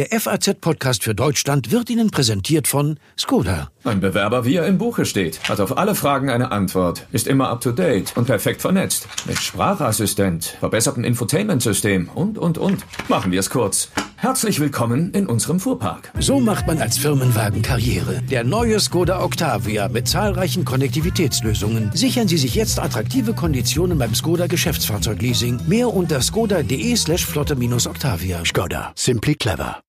Der 0.00 0.18
FAZ-Podcast 0.18 1.04
für 1.04 1.14
Deutschland 1.14 1.72
wird 1.72 1.90
Ihnen 1.90 2.10
präsentiert 2.10 2.66
von 2.66 2.98
Skoda. 3.18 3.70
Ein 3.84 4.00
Bewerber, 4.00 4.46
wie 4.46 4.54
er 4.54 4.66
im 4.66 4.78
Buche 4.78 5.04
steht, 5.04 5.46
hat 5.46 5.60
auf 5.60 5.76
alle 5.76 5.94
Fragen 5.94 6.30
eine 6.30 6.52
Antwort, 6.52 7.06
ist 7.12 7.26
immer 7.26 7.50
up-to-date 7.50 8.16
und 8.16 8.24
perfekt 8.24 8.62
vernetzt. 8.62 9.06
Mit 9.26 9.36
Sprachassistent, 9.36 10.56
verbessertem 10.58 11.04
Infotainment-System 11.04 12.08
und, 12.14 12.38
und, 12.38 12.56
und. 12.56 12.82
Machen 13.08 13.30
wir 13.30 13.40
es 13.40 13.50
kurz. 13.50 13.90
Herzlich 14.16 14.58
willkommen 14.58 15.12
in 15.12 15.26
unserem 15.26 15.60
Fuhrpark. 15.60 16.10
So 16.18 16.40
macht 16.40 16.66
man 16.66 16.80
als 16.80 16.96
Firmenwagen 16.96 17.60
Karriere. 17.60 18.22
Der 18.22 18.42
neue 18.42 18.80
Skoda 18.80 19.22
Octavia 19.22 19.88
mit 19.88 20.08
zahlreichen 20.08 20.64
Konnektivitätslösungen. 20.64 21.90
Sichern 21.92 22.26
Sie 22.26 22.38
sich 22.38 22.54
jetzt 22.54 22.78
attraktive 22.78 23.34
Konditionen 23.34 23.98
beim 23.98 24.14
Skoda 24.14 24.46
Geschäftsfahrzeugleasing. 24.46 25.60
Mehr 25.68 25.92
unter 25.92 26.22
skoda.de 26.22 26.96
slash 26.96 27.26
flotte-octavia. 27.26 28.46
Skoda. 28.46 28.92
Simply 28.94 29.34
clever. 29.34 29.82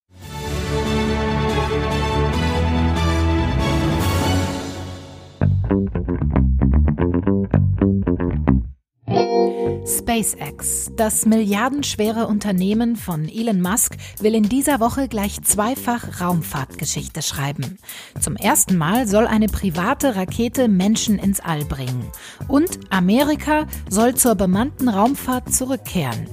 SpaceX, 9.85 10.91
das 10.98 11.25
milliardenschwere 11.25 12.27
Unternehmen 12.27 12.95
von 12.95 13.29
Elon 13.29 13.62
Musk, 13.62 13.95
will 14.20 14.35
in 14.35 14.43
dieser 14.43 14.79
Woche 14.79 15.07
gleich 15.07 15.41
zweifach 15.41 16.20
Raumfahrtgeschichte 16.20 17.21
schreiben. 17.21 17.77
Zum 18.20 18.35
ersten 18.35 18.77
Mal 18.77 19.07
soll 19.07 19.26
eine 19.26 19.48
private 19.48 20.15
Rakete 20.15 20.67
Menschen 20.67 21.17
ins 21.17 21.39
All 21.39 21.63
bringen. 21.65 22.05
Und 22.48 22.79
Amerika 22.90 23.65
soll 23.90 24.15
zur 24.15 24.35
bemannten 24.35 24.90
Raumfahrt 24.90 25.53
zurückkehren. 25.53 26.27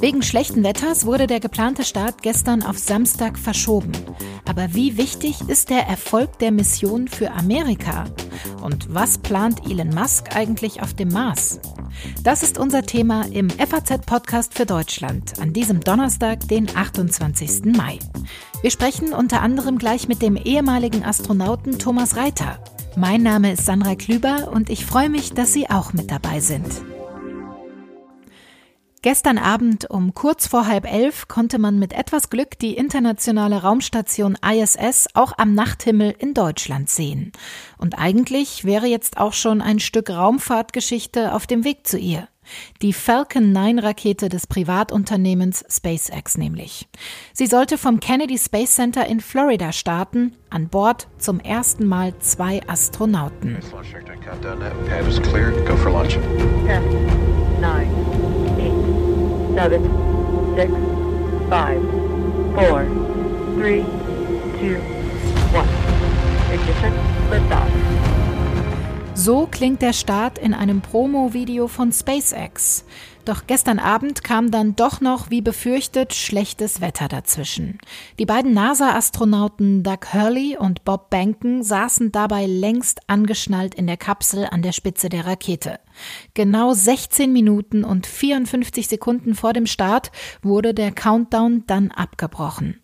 Wegen 0.00 0.22
schlechten 0.22 0.64
Wetters 0.64 1.04
wurde 1.04 1.26
der 1.26 1.40
geplante 1.40 1.84
Start 1.84 2.22
gestern 2.22 2.62
auf 2.62 2.78
Samstag 2.78 3.38
verschoben. 3.38 3.92
Aber 4.48 4.72
wie 4.72 4.96
wichtig 4.96 5.42
ist 5.46 5.68
der 5.68 5.86
Erfolg 5.86 6.38
der 6.38 6.52
Mission 6.52 7.06
für 7.06 7.32
Amerika? 7.32 8.06
Und 8.62 8.94
was 8.94 9.18
plant 9.18 9.70
Elon 9.70 9.90
Musk 9.90 10.34
eigentlich 10.34 10.80
auf 10.80 10.94
dem 10.94 11.12
Mars? 11.12 11.60
Das 12.24 12.42
ist 12.42 12.56
unser 12.56 12.82
Thema 12.82 13.26
im 13.30 13.50
FAZ-Podcast 13.50 14.54
für 14.54 14.64
Deutschland 14.64 15.38
an 15.38 15.52
diesem 15.52 15.80
Donnerstag, 15.80 16.48
den 16.48 16.74
28. 16.74 17.76
Mai. 17.76 17.98
Wir 18.62 18.70
sprechen 18.70 19.12
unter 19.12 19.42
anderem 19.42 19.76
gleich 19.76 20.08
mit 20.08 20.22
dem 20.22 20.36
ehemaligen 20.36 21.04
Astronauten 21.04 21.78
Thomas 21.78 22.16
Reiter. 22.16 22.64
Mein 22.96 23.22
Name 23.22 23.52
ist 23.52 23.66
Sandra 23.66 23.96
Klüber 23.96 24.50
und 24.50 24.70
ich 24.70 24.86
freue 24.86 25.10
mich, 25.10 25.34
dass 25.34 25.52
Sie 25.52 25.68
auch 25.68 25.92
mit 25.92 26.10
dabei 26.10 26.40
sind. 26.40 26.66
Gestern 29.02 29.38
Abend 29.38 29.88
um 29.88 30.12
kurz 30.12 30.46
vor 30.46 30.66
halb 30.66 30.84
elf 30.84 31.26
konnte 31.26 31.58
man 31.58 31.78
mit 31.78 31.94
etwas 31.94 32.28
Glück 32.28 32.58
die 32.58 32.76
internationale 32.76 33.62
Raumstation 33.62 34.36
ISS 34.46 35.08
auch 35.14 35.32
am 35.38 35.54
Nachthimmel 35.54 36.14
in 36.18 36.34
Deutschland 36.34 36.90
sehen. 36.90 37.32
Und 37.78 37.98
eigentlich 37.98 38.66
wäre 38.66 38.86
jetzt 38.86 39.16
auch 39.16 39.32
schon 39.32 39.62
ein 39.62 39.80
Stück 39.80 40.10
Raumfahrtgeschichte 40.10 41.32
auf 41.32 41.46
dem 41.46 41.64
Weg 41.64 41.86
zu 41.86 41.96
ihr. 41.96 42.28
Die 42.82 42.92
Falcon 42.92 43.52
9 43.52 43.78
Rakete 43.78 44.28
des 44.28 44.46
Privatunternehmens 44.46 45.64
SpaceX 45.70 46.36
nämlich. 46.36 46.86
Sie 47.32 47.46
sollte 47.46 47.78
vom 47.78 48.00
Kennedy 48.00 48.36
Space 48.36 48.74
Center 48.74 49.06
in 49.06 49.20
Florida 49.20 49.72
starten, 49.72 50.36
an 50.50 50.68
Bord 50.68 51.08
zum 51.16 51.40
ersten 51.40 51.86
Mal 51.86 52.18
zwei 52.18 52.60
Astronauten. 52.66 53.56
Ten, 56.66 56.82
nine, 57.60 58.29
seven, 59.60 59.82
six, 60.56 60.72
five, 61.50 61.82
four, 62.54 62.86
three, 63.56 63.82
two, 64.58 64.80
one. 65.52 65.68
Ignition, 66.50 66.94
liftoff. 67.28 67.99
So 69.14 69.46
klingt 69.50 69.82
der 69.82 69.92
Start 69.92 70.38
in 70.38 70.54
einem 70.54 70.80
Promo-Video 70.80 71.68
von 71.68 71.92
SpaceX. 71.92 72.84
Doch 73.24 73.46
gestern 73.46 73.78
Abend 73.78 74.24
kam 74.24 74.50
dann 74.50 74.76
doch 74.76 75.00
noch, 75.00 75.30
wie 75.30 75.42
befürchtet, 75.42 76.14
schlechtes 76.14 76.80
Wetter 76.80 77.06
dazwischen. 77.06 77.78
Die 78.18 78.24
beiden 78.24 78.54
NASA-Astronauten 78.54 79.82
Doug 79.82 80.14
Hurley 80.14 80.56
und 80.56 80.84
Bob 80.84 81.10
Banken 81.10 81.62
saßen 81.62 82.12
dabei 82.12 82.46
längst 82.46 83.00
angeschnallt 83.08 83.74
in 83.74 83.86
der 83.86 83.98
Kapsel 83.98 84.46
an 84.50 84.62
der 84.62 84.72
Spitze 84.72 85.10
der 85.10 85.26
Rakete. 85.26 85.80
Genau 86.34 86.72
16 86.72 87.30
Minuten 87.32 87.84
und 87.84 88.06
54 88.06 88.88
Sekunden 88.88 89.34
vor 89.34 89.52
dem 89.52 89.66
Start 89.66 90.12
wurde 90.40 90.72
der 90.72 90.92
Countdown 90.92 91.64
dann 91.66 91.90
abgebrochen. 91.90 92.82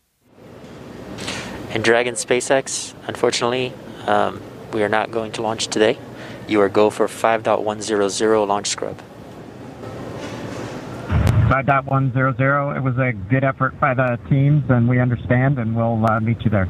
In 1.72 1.82
Dragon 1.82 2.14
SpaceX, 2.14 2.94
unfortunately, 3.08 3.72
um, 4.06 4.40
we 4.72 4.82
are 4.82 4.90
not 4.90 5.10
going 5.12 5.32
to 5.32 5.42
launch 5.42 5.68
today. 5.68 5.96
You 6.48 6.60
are 6.60 6.68
go 6.68 6.90
for 6.90 7.08
5.100 7.08 8.46
launch 8.46 8.68
scrub. 8.68 8.96
5.100. 11.48 12.76
It 12.76 12.82
was 12.82 12.98
a 12.98 13.12
good 13.12 13.42
effort 13.42 13.78
by 13.80 13.94
the 13.94 14.18
teams, 14.28 14.62
and 14.68 14.88
we 14.88 15.00
understand, 15.00 15.58
and 15.58 15.74
we'll 15.74 16.04
uh, 16.08 16.20
meet 16.20 16.42
you 16.44 16.50
there. 16.50 16.68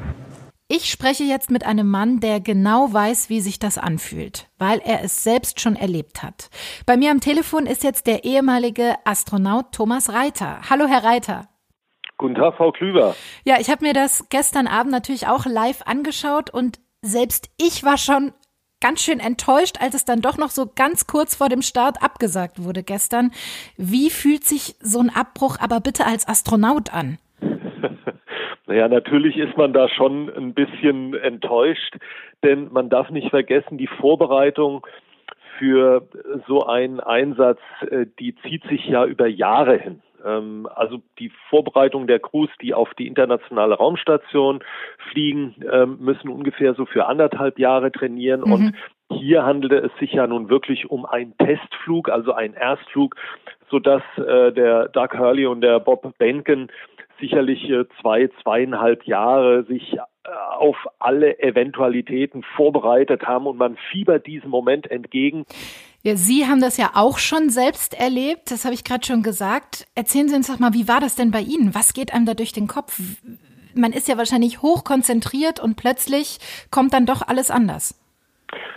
Ich 0.69 0.91
spreche 0.91 1.23
jetzt 1.23 1.51
mit 1.51 1.65
einem 1.65 1.89
Mann, 1.89 2.21
der 2.21 2.41
genau 2.41 2.93
weiß, 2.93 3.29
wie 3.29 3.41
sich 3.41 3.59
das 3.59 3.79
anfühlt, 3.79 4.49
weil 4.59 4.81
er 4.81 5.05
es 5.05 5.23
selbst 5.23 5.61
schon 5.61 5.77
erlebt 5.77 6.23
hat. 6.25 6.51
Bei 6.87 6.97
mir 6.97 7.13
am 7.13 7.21
Telefon 7.21 7.67
ist 7.67 7.85
jetzt 7.85 8.07
der 8.07 8.25
ehemalige 8.25 8.95
Astronaut 9.05 9.73
Thomas 9.73 10.13
Reiter. 10.13 10.59
Hallo, 10.69 10.87
Herr 10.89 11.05
Reiter. 11.05 11.49
Guten 12.19 12.35
Tag, 12.35 12.57
Frau 12.57 12.73
Klüber. 12.73 13.15
Ja, 13.45 13.61
ich 13.61 13.71
habe 13.71 13.85
mir 13.85 13.93
das 13.93 14.29
gestern 14.31 14.67
Abend 14.67 14.91
natürlich 14.91 15.29
auch 15.29 15.47
live 15.47 15.83
angeschaut 15.85 16.51
und 16.51 16.81
selbst 17.01 17.49
ich 17.59 17.85
war 17.85 17.99
schon 17.99 18.33
ganz 18.81 19.03
schön 19.03 19.21
enttäuscht, 19.21 19.77
als 19.81 19.95
es 19.95 20.05
dann 20.05 20.21
doch 20.21 20.39
noch 20.39 20.51
so 20.51 20.67
ganz 20.75 21.07
kurz 21.07 21.35
vor 21.35 21.49
dem 21.49 21.63
Start 21.63 22.03
abgesagt 22.03 22.63
wurde 22.63 22.83
gestern. 22.83 23.31
Wie 23.77 24.11
fühlt 24.11 24.45
sich 24.45 24.77
so 24.81 25.01
ein 25.01 25.11
Abbruch 25.11 25.59
aber 25.61 25.81
bitte 25.81 26.07
als 26.07 26.29
Astronaut 26.29 26.93
an? 26.93 27.19
Naja, 28.69 28.89
natürlich 28.89 29.37
ist 29.37 29.57
man 29.57 29.73
da 29.73 29.89
schon 29.89 30.29
ein 30.29 30.53
bisschen 30.53 31.15
enttäuscht, 31.15 31.99
denn 32.43 32.73
man 32.73 32.91
darf 32.91 33.11
nicht 33.11 33.31
vergessen, 33.31 33.79
die 33.79 33.87
Vorbereitung 33.87 34.85
für 35.59 36.09
so 36.49 36.67
einen 36.67 37.01
Einsatz, 37.01 37.61
äh, 37.89 38.07
die 38.19 38.35
zieht 38.43 38.65
sich 38.65 38.85
ja 38.87 39.05
über 39.05 39.29
Jahre 39.29 39.79
hin. 39.79 40.03
Ähm, 40.25 40.69
also 40.75 41.03
die 41.19 41.31
Vorbereitung 41.51 42.07
der 42.07 42.21
Crews, 42.21 42.51
die 42.61 42.75
auf 42.75 42.93
die 42.95 43.07
internationale 43.07 43.75
Raumstation 43.75 44.61
fliegen, 45.11 45.55
ähm, 45.73 45.99
müssen 46.01 46.29
ungefähr 46.29 46.75
so 46.75 46.87
für 46.87 47.07
anderthalb 47.07 47.59
Jahre 47.59 47.93
trainieren. 47.93 48.41
Mhm. 48.41 48.53
Und 48.53 48.75
hier 49.11 49.45
handelte 49.45 49.77
es 49.77 49.93
sich 49.99 50.13
ja 50.13 50.27
nun 50.27 50.49
wirklich 50.49 50.91
um 50.91 51.07
einen 51.07 51.37
Testflug, 51.39 52.09
also 52.09 52.33
einen 52.33 52.55
Erstflug, 52.55 53.17
sodass 53.71 54.03
äh, 54.17 54.53
der 54.53 54.89
Doug 54.89 55.11
Hurley 55.17 55.47
und 55.47 55.61
der 55.61 55.81
Bob 55.81 56.17
Benken 56.19 56.69
sicherlich 57.21 57.69
äh, 57.71 57.85
zwei, 58.01 58.29
zweieinhalb 58.43 59.05
Jahre 59.05 59.65
sich 59.65 59.95
äh, 59.95 59.99
auf 60.59 60.77
alle 60.99 61.39
Eventualitäten 61.39 62.43
vorbereitet 62.57 63.27
haben 63.27 63.47
und 63.47 63.57
man 63.57 63.77
fiebert 63.91 64.27
diesem 64.27 64.51
Moment 64.51 64.91
entgegen. 64.91 65.45
Ja, 66.07 66.15
Sie 66.15 66.47
haben 66.47 66.61
das 66.61 66.77
ja 66.77 66.91
auch 66.95 67.19
schon 67.19 67.51
selbst 67.51 67.93
erlebt, 67.99 68.53
das 68.53 68.65
habe 68.65 68.75
ich 68.75 68.85
gerade 68.85 69.05
schon 69.05 69.25
gesagt. 69.25 69.89
Erzählen 69.97 70.29
Sie 70.29 70.37
uns 70.37 70.47
doch 70.47 70.61
mal, 70.61 70.73
wie 70.73 70.87
war 70.87 71.01
das 71.01 71.17
denn 71.17 71.33
bei 71.33 71.41
Ihnen? 71.41 71.75
Was 71.75 71.95
geht 71.95 72.15
einem 72.15 72.27
da 72.27 72.35
durch 72.35 72.53
den 72.53 72.69
Kopf? 72.69 73.01
Man 73.75 73.91
ist 73.91 74.07
ja 74.07 74.17
wahrscheinlich 74.17 74.63
hochkonzentriert 74.63 75.59
und 75.59 75.75
plötzlich 75.75 76.39
kommt 76.71 76.95
dann 76.95 77.07
doch 77.07 77.27
alles 77.27 77.51
anders. 77.51 78.01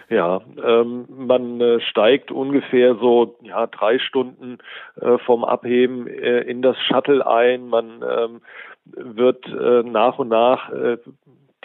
Ja, 0.10 0.42
ähm, 0.58 1.06
man 1.08 1.62
äh, 1.62 1.80
steigt 1.82 2.32
ungefähr 2.32 2.96
so 2.96 3.38
ja 3.44 3.68
drei 3.68 4.00
Stunden 4.00 4.58
äh, 5.00 5.20
vom 5.20 5.46
Abheben 5.46 6.08
äh, 6.08 6.40
in 6.40 6.64
das 6.64 6.78
Shuttle 6.82 7.28
ein. 7.28 7.68
Man 7.68 8.02
ähm, 8.02 8.42
wird 8.86 9.46
äh, 9.46 9.84
nach 9.84 10.18
und 10.18 10.30
nach 10.30 10.72
äh, 10.72 10.98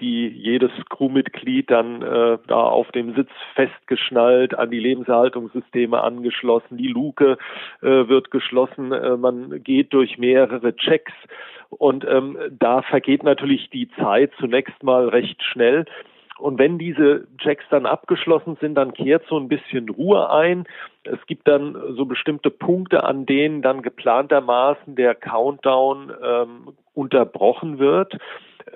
die 0.00 0.28
jedes 0.28 0.70
Crewmitglied 0.90 1.70
dann 1.70 2.02
äh, 2.02 2.38
da 2.46 2.62
auf 2.62 2.90
dem 2.92 3.14
Sitz 3.14 3.30
festgeschnallt, 3.54 4.58
an 4.58 4.70
die 4.70 4.80
Lebenserhaltungssysteme 4.80 6.02
angeschlossen, 6.02 6.76
die 6.76 6.88
Luke 6.88 7.38
äh, 7.80 7.86
wird 7.86 8.30
geschlossen, 8.30 8.92
äh, 8.92 9.16
man 9.16 9.62
geht 9.62 9.92
durch 9.92 10.18
mehrere 10.18 10.74
Checks 10.76 11.12
und 11.70 12.04
ähm, 12.08 12.38
da 12.50 12.82
vergeht 12.82 13.22
natürlich 13.22 13.70
die 13.70 13.88
Zeit 13.98 14.32
zunächst 14.38 14.82
mal 14.82 15.08
recht 15.08 15.42
schnell. 15.42 15.84
Und 16.38 16.58
wenn 16.58 16.78
diese 16.78 17.26
Checks 17.38 17.64
dann 17.70 17.86
abgeschlossen 17.86 18.56
sind, 18.60 18.74
dann 18.74 18.92
kehrt 18.92 19.24
so 19.28 19.38
ein 19.38 19.48
bisschen 19.48 19.88
Ruhe 19.88 20.30
ein. 20.30 20.64
Es 21.04 21.24
gibt 21.26 21.46
dann 21.46 21.76
so 21.96 22.06
bestimmte 22.06 22.50
Punkte, 22.50 23.04
an 23.04 23.24
denen 23.24 23.62
dann 23.62 23.82
geplantermaßen 23.82 24.96
der 24.96 25.14
Countdown 25.14 26.12
ähm, 26.22 26.72
unterbrochen 26.92 27.78
wird. 27.78 28.18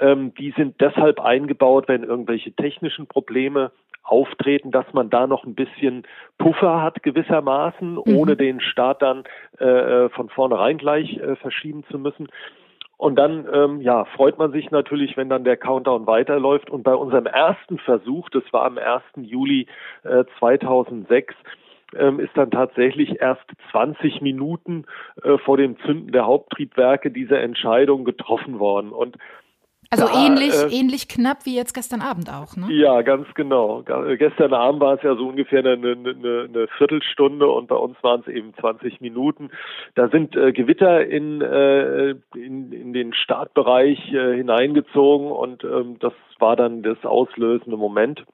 Ähm, 0.01 0.35
die 0.35 0.53
sind 0.57 0.81
deshalb 0.81 1.21
eingebaut, 1.21 1.89
wenn 1.89 2.05
irgendwelche 2.05 2.53
technischen 2.53 3.07
Probleme 3.07 3.73
auftreten, 4.03 4.71
dass 4.71 4.87
man 4.93 5.11
da 5.11 5.27
noch 5.27 5.45
ein 5.45 5.55
bisschen 5.55 6.05
Puffer 6.39 6.83
hat 6.83 7.03
gewissermaßen, 7.03 7.93
mhm. 7.93 8.03
ohne 8.17 8.37
den 8.37 8.61
Start 8.61 9.03
dann 9.03 9.25
äh, 9.61 9.65
äh, 9.65 10.09
von 10.11 10.29
vornherein 10.31 10.79
gleich 10.79 11.19
äh, 11.19 11.37
verschieben 11.37 11.85
zu 11.91 11.99
müssen. 11.99 12.29
Und 12.97 13.17
dann 13.17 13.47
ähm, 13.53 13.81
ja, 13.81 14.07
freut 14.07 14.39
man 14.39 14.51
sich 14.51 14.73
natürlich, 14.73 15.17
wenn 15.17 15.29
dann 15.29 15.45
der 15.45 15.57
Countdown 15.57 16.07
weiterläuft. 16.07 16.69
Und 16.69 16.83
bei 16.83 16.95
unserem 16.95 17.27
ersten 17.27 17.79
Versuch, 17.79 18.29
das 18.31 18.43
war 18.51 18.65
am 18.65 18.77
1. 18.77 19.03
Juli 19.19 19.69
äh, 20.03 20.25
2006, 20.41 21.35
ähm, 21.97 22.19
ist 22.19 22.37
dann 22.37 22.51
tatsächlich 22.51 23.21
erst 23.21 23.45
20 23.71 24.21
Minuten 24.21 24.85
äh, 25.23 25.39
vor 25.39 25.57
dem 25.57 25.79
Zünden 25.81 26.11
der 26.11 26.27
Haupttriebwerke 26.27 27.13
diese 27.13 27.39
Entscheidung 27.39 28.05
getroffen 28.05 28.59
worden. 28.59 28.91
Und 28.91 29.17
also 29.91 30.07
da, 30.07 30.27
ähnlich, 30.27 30.55
äh, 30.55 30.69
ähnlich 30.69 31.09
knapp 31.09 31.47
wie 31.47 31.57
jetzt 31.57 31.73
gestern 31.73 32.03
Abend 32.03 32.31
auch, 32.31 32.57
ne? 32.57 32.67
Ja, 32.71 33.01
ganz 33.01 33.27
genau. 33.35 33.83
Gestern 34.19 34.53
Abend 34.53 34.81
war 34.81 34.95
es 34.95 35.03
ja 35.03 35.15
so 35.17 35.29
ungefähr 35.29 35.61
eine, 35.61 35.73
eine, 35.73 36.49
eine 36.49 36.69
Viertelstunde 36.77 37.49
und 37.49 37.69
bei 37.69 37.77
uns 37.77 37.97
waren 38.03 38.21
es 38.21 38.29
eben 38.29 38.53
20 38.61 39.01
Minuten. 39.01 39.51
Da 39.95 40.09
sind 40.09 40.37
äh, 40.37 40.53
Gewitter 40.53 41.07
in, 41.07 41.41
äh, 41.41 42.11
in, 42.35 42.73
in 42.73 42.93
den 42.93 43.15
Startbereich 43.15 44.13
äh, 44.13 44.37
hineingezogen 44.37 45.33
und 45.33 45.65
ähm, 45.65 45.99
das 46.01 46.13
war 46.39 46.55
dann 46.55 46.83
das 46.83 47.03
auslösende 47.05 47.79
Moment. 47.79 48.25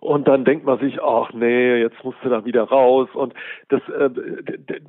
Und 0.00 0.26
dann 0.28 0.46
denkt 0.46 0.64
man 0.64 0.78
sich, 0.78 1.02
ach 1.02 1.30
nee, 1.34 1.76
jetzt 1.76 2.02
musst 2.02 2.18
du 2.22 2.30
da 2.30 2.46
wieder 2.46 2.64
raus. 2.64 3.08
Und 3.12 3.34
das, 3.68 3.82
äh, 3.90 4.08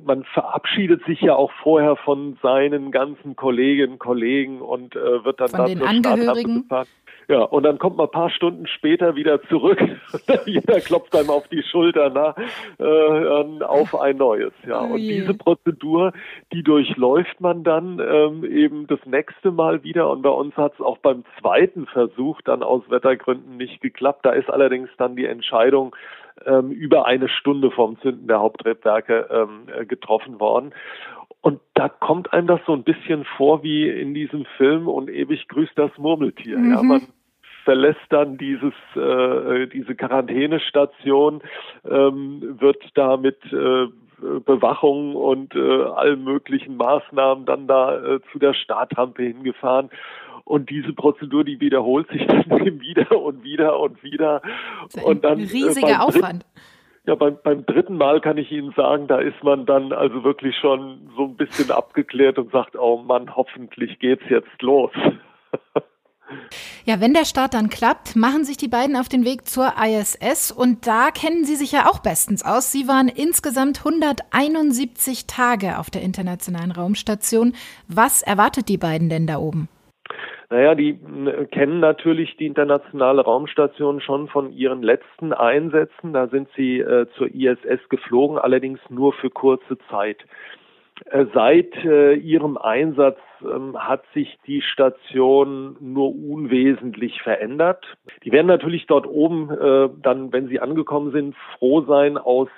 man 0.04 0.24
verabschiedet 0.24 1.04
sich 1.04 1.20
ja 1.20 1.36
auch 1.36 1.52
vorher 1.62 1.96
von 1.96 2.38
seinen 2.42 2.90
ganzen 2.90 3.36
Kolleginnen 3.36 3.92
und 3.92 3.98
Kollegen 3.98 4.62
und 4.62 4.96
äh, 4.96 5.24
wird 5.24 5.38
dann 5.38 5.48
von 5.48 5.66
den 5.66 5.82
Angehörigen. 5.82 6.62
Gefahren. 6.62 6.86
Ja, 7.32 7.44
und 7.44 7.62
dann 7.62 7.78
kommt 7.78 7.96
man 7.96 8.08
ein 8.08 8.12
paar 8.12 8.28
Stunden 8.28 8.66
später 8.66 9.16
wieder 9.16 9.42
zurück. 9.44 9.78
Jeder 10.44 10.80
klopft 10.80 11.16
einem 11.16 11.30
auf 11.30 11.48
die 11.48 11.62
Schulter 11.62 12.10
na, 12.10 12.34
äh, 12.78 13.64
auf 13.64 13.98
ein 13.98 14.18
neues. 14.18 14.52
Ja, 14.66 14.82
oh 14.82 14.92
und 14.92 14.98
diese 14.98 15.32
Prozedur, 15.32 16.12
die 16.52 16.62
durchläuft 16.62 17.40
man 17.40 17.64
dann 17.64 17.98
ähm, 18.06 18.44
eben 18.44 18.86
das 18.86 18.98
nächste 19.06 19.50
Mal 19.50 19.82
wieder. 19.82 20.10
Und 20.10 20.20
bei 20.20 20.28
uns 20.28 20.54
hat 20.58 20.74
es 20.74 20.82
auch 20.82 20.98
beim 20.98 21.24
zweiten 21.40 21.86
Versuch 21.86 22.42
dann 22.42 22.62
aus 22.62 22.82
Wettergründen 22.90 23.56
nicht 23.56 23.80
geklappt. 23.80 24.26
Da 24.26 24.32
ist 24.32 24.50
allerdings 24.50 24.90
dann 24.98 25.16
die 25.16 25.24
Entscheidung 25.24 25.96
ähm, 26.44 26.70
über 26.70 27.06
eine 27.06 27.30
Stunde 27.30 27.70
vom 27.70 27.98
Zünden 28.00 28.28
der 28.28 28.40
Haupttriebwerke 28.40 29.28
ähm, 29.30 29.68
äh, 29.74 29.86
getroffen 29.86 30.38
worden. 30.38 30.74
Und 31.40 31.60
da 31.72 31.88
kommt 31.88 32.34
einem 32.34 32.46
das 32.46 32.60
so 32.66 32.74
ein 32.74 32.84
bisschen 32.84 33.24
vor 33.38 33.62
wie 33.62 33.88
in 33.88 34.12
diesem 34.12 34.44
Film 34.58 34.86
und 34.86 35.08
ewig 35.08 35.48
grüßt 35.48 35.72
das 35.76 35.90
Murmeltier. 35.96 36.58
Mhm. 36.58 36.70
Ja, 36.70 36.82
man 36.82 37.02
verlässt 37.64 38.00
dann 38.10 38.38
dieses 38.38 38.74
äh, 38.96 39.66
diese 39.68 39.94
Quarantänestation, 39.94 41.42
ähm, 41.88 42.56
wird 42.60 42.82
da 42.94 43.16
mit 43.16 43.38
äh, 43.52 43.86
Bewachung 44.44 45.16
und 45.16 45.54
äh, 45.54 45.82
allen 45.82 46.22
möglichen 46.24 46.76
Maßnahmen 46.76 47.44
dann 47.44 47.66
da 47.66 47.96
äh, 47.96 48.20
zu 48.30 48.38
der 48.38 48.54
Startrampe 48.54 49.22
hingefahren. 49.22 49.90
Und 50.44 50.70
diese 50.70 50.92
Prozedur, 50.92 51.44
die 51.44 51.60
wiederholt 51.60 52.08
sich 52.08 52.26
dann 52.48 52.80
wieder 52.80 53.20
und 53.20 53.44
wieder 53.44 53.78
und 53.78 54.02
wieder. 54.02 54.42
Und 55.04 55.24
dann, 55.24 55.38
äh, 55.38 55.42
riesiger 55.42 56.02
Aufwand. 56.02 56.44
Dritten, 56.44 56.62
ja, 57.06 57.14
beim, 57.16 57.36
beim 57.42 57.66
dritten 57.66 57.96
Mal 57.96 58.20
kann 58.20 58.38
ich 58.38 58.50
Ihnen 58.52 58.72
sagen, 58.76 59.08
da 59.08 59.18
ist 59.18 59.42
man 59.42 59.66
dann 59.66 59.92
also 59.92 60.22
wirklich 60.22 60.56
schon 60.56 61.10
so 61.16 61.24
ein 61.24 61.36
bisschen 61.36 61.70
abgeklärt 61.72 62.38
und 62.38 62.52
sagt, 62.52 62.76
oh 62.76 62.98
Mann, 62.98 63.34
hoffentlich 63.34 63.98
geht's 63.98 64.24
jetzt 64.28 64.62
los. 64.62 64.92
Ja, 66.84 67.00
wenn 67.00 67.14
der 67.14 67.24
Start 67.24 67.54
dann 67.54 67.68
klappt, 67.68 68.16
machen 68.16 68.44
sich 68.44 68.56
die 68.56 68.68
beiden 68.68 68.96
auf 68.96 69.08
den 69.08 69.24
Weg 69.24 69.46
zur 69.46 69.72
ISS 69.82 70.50
und 70.50 70.86
da 70.86 71.10
kennen 71.10 71.44
Sie 71.44 71.56
sich 71.56 71.72
ja 71.72 71.86
auch 71.88 72.00
bestens 72.00 72.44
aus. 72.44 72.72
Sie 72.72 72.88
waren 72.88 73.08
insgesamt 73.08 73.78
171 73.78 75.26
Tage 75.26 75.78
auf 75.78 75.90
der 75.90 76.02
internationalen 76.02 76.72
Raumstation. 76.72 77.54
Was 77.88 78.22
erwartet 78.22 78.68
die 78.68 78.78
beiden 78.78 79.08
denn 79.08 79.26
da 79.26 79.38
oben? 79.38 79.68
Naja, 80.52 80.74
die 80.74 80.98
kennen 81.50 81.80
natürlich 81.80 82.36
die 82.36 82.44
internationale 82.44 83.22
Raumstation 83.22 84.02
schon 84.02 84.28
von 84.28 84.52
ihren 84.52 84.82
letzten 84.82 85.32
Einsätzen. 85.32 86.12
Da 86.12 86.28
sind 86.28 86.46
sie 86.54 86.80
äh, 86.80 87.06
zur 87.16 87.34
ISS 87.34 87.88
geflogen, 87.88 88.36
allerdings 88.36 88.78
nur 88.90 89.14
für 89.14 89.30
kurze 89.30 89.78
Zeit. 89.88 90.18
Äh, 91.06 91.26
seit 91.34 91.74
äh, 91.84 92.14
ihrem 92.14 92.56
Einsatz 92.56 93.18
ähm, 93.42 93.76
hat 93.78 94.04
sich 94.14 94.38
die 94.46 94.62
Station 94.62 95.76
nur 95.80 96.14
unwesentlich 96.14 97.20
verändert. 97.22 97.84
Die 98.24 98.32
werden 98.32 98.46
natürlich 98.46 98.86
dort 98.86 99.06
oben 99.06 99.50
äh, 99.50 99.88
dann, 100.02 100.32
wenn 100.32 100.48
sie 100.48 100.60
angekommen 100.60 101.12
sind, 101.12 101.34
froh 101.58 101.82
sein, 101.82 102.18
aus 102.18 102.48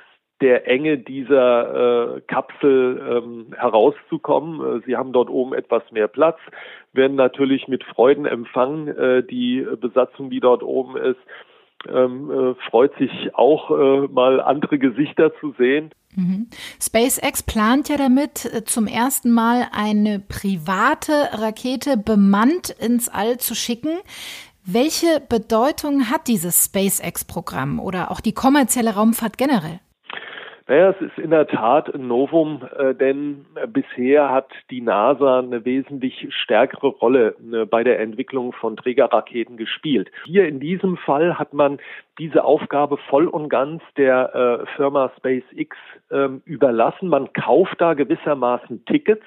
der 0.40 0.68
Enge 0.68 0.98
dieser 0.98 2.16
äh, 2.16 2.20
Kapsel 2.22 3.00
ähm, 3.08 3.46
herauszukommen. 3.56 4.78
Äh, 4.78 4.80
sie 4.84 4.96
haben 4.96 5.12
dort 5.12 5.30
oben 5.30 5.54
etwas 5.54 5.82
mehr 5.90 6.08
Platz, 6.08 6.38
werden 6.92 7.16
natürlich 7.16 7.68
mit 7.68 7.84
Freuden 7.84 8.26
empfangen. 8.26 8.88
Äh, 8.88 9.22
die 9.22 9.66
Besatzung, 9.80 10.30
die 10.30 10.40
dort 10.40 10.62
oben 10.62 10.96
ist, 10.96 11.20
ähm, 11.88 12.30
äh, 12.30 12.54
freut 12.70 12.96
sich 12.98 13.34
auch 13.34 13.70
äh, 13.70 14.08
mal 14.08 14.40
andere 14.40 14.78
Gesichter 14.78 15.32
zu 15.40 15.54
sehen. 15.58 15.90
Mhm. 16.16 16.48
SpaceX 16.80 17.42
plant 17.42 17.88
ja 17.88 17.96
damit, 17.96 18.44
äh, 18.44 18.64
zum 18.64 18.86
ersten 18.86 19.32
Mal 19.32 19.68
eine 19.72 20.20
private 20.20 21.30
Rakete 21.32 21.96
bemannt 21.96 22.70
ins 22.70 23.08
All 23.08 23.38
zu 23.38 23.54
schicken. 23.54 23.98
Welche 24.64 25.20
Bedeutung 25.20 26.10
hat 26.10 26.26
dieses 26.26 26.64
SpaceX-Programm 26.64 27.80
oder 27.80 28.10
auch 28.10 28.20
die 28.20 28.32
kommerzielle 28.32 28.94
Raumfahrt 28.94 29.36
generell? 29.36 29.80
Naja, 30.66 30.90
es 30.90 31.00
ist 31.02 31.18
in 31.18 31.30
der 31.30 31.46
Tat 31.46 31.94
ein 31.94 32.08
Novum, 32.08 32.62
äh, 32.78 32.94
denn 32.94 33.44
äh, 33.54 33.66
bisher 33.66 34.30
hat 34.30 34.50
die 34.70 34.80
NASA 34.80 35.40
eine 35.40 35.66
wesentlich 35.66 36.26
stärkere 36.30 36.86
Rolle 36.86 37.34
äh, 37.52 37.66
bei 37.66 37.84
der 37.84 38.00
Entwicklung 38.00 38.54
von 38.54 38.78
Trägerraketen 38.78 39.58
gespielt. 39.58 40.10
Hier 40.24 40.48
in 40.48 40.60
diesem 40.60 40.96
Fall 40.96 41.38
hat 41.38 41.52
man 41.52 41.80
diese 42.18 42.44
Aufgabe 42.44 42.96
voll 42.96 43.26
und 43.26 43.48
ganz 43.48 43.82
der 43.96 44.64
Firma 44.76 45.10
SpaceX 45.16 45.76
ähm, 46.12 46.42
überlassen. 46.44 47.08
Man 47.08 47.32
kauft 47.32 47.80
da 47.80 47.94
gewissermaßen 47.94 48.84
Tickets 48.84 49.26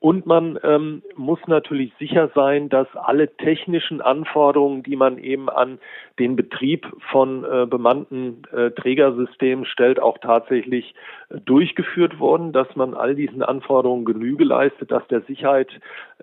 und 0.00 0.26
man 0.26 0.58
ähm, 0.62 1.02
muss 1.16 1.38
natürlich 1.46 1.92
sicher 1.98 2.28
sein, 2.34 2.68
dass 2.68 2.88
alle 2.94 3.34
technischen 3.36 4.00
Anforderungen, 4.00 4.82
die 4.82 4.96
man 4.96 5.18
eben 5.18 5.48
an 5.48 5.78
den 6.18 6.36
Betrieb 6.36 6.86
von 7.10 7.44
äh, 7.44 7.66
bemannten 7.66 8.42
äh, 8.52 8.70
Trägersystemen 8.72 9.64
stellt, 9.64 10.00
auch 10.00 10.18
tatsächlich 10.18 10.94
äh, 11.30 11.40
durchgeführt 11.40 12.18
wurden, 12.18 12.52
dass 12.52 12.74
man 12.76 12.94
all 12.94 13.14
diesen 13.14 13.42
Anforderungen 13.42 14.04
Genüge 14.04 14.44
leistet, 14.44 14.90
dass 14.90 15.06
der 15.08 15.22
Sicherheit 15.22 15.70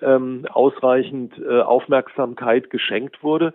ähm, 0.01 0.45
ausreichend 0.51 1.33
äh, 1.39 1.61
Aufmerksamkeit 1.61 2.69
geschenkt 2.69 3.23
wurde. 3.23 3.53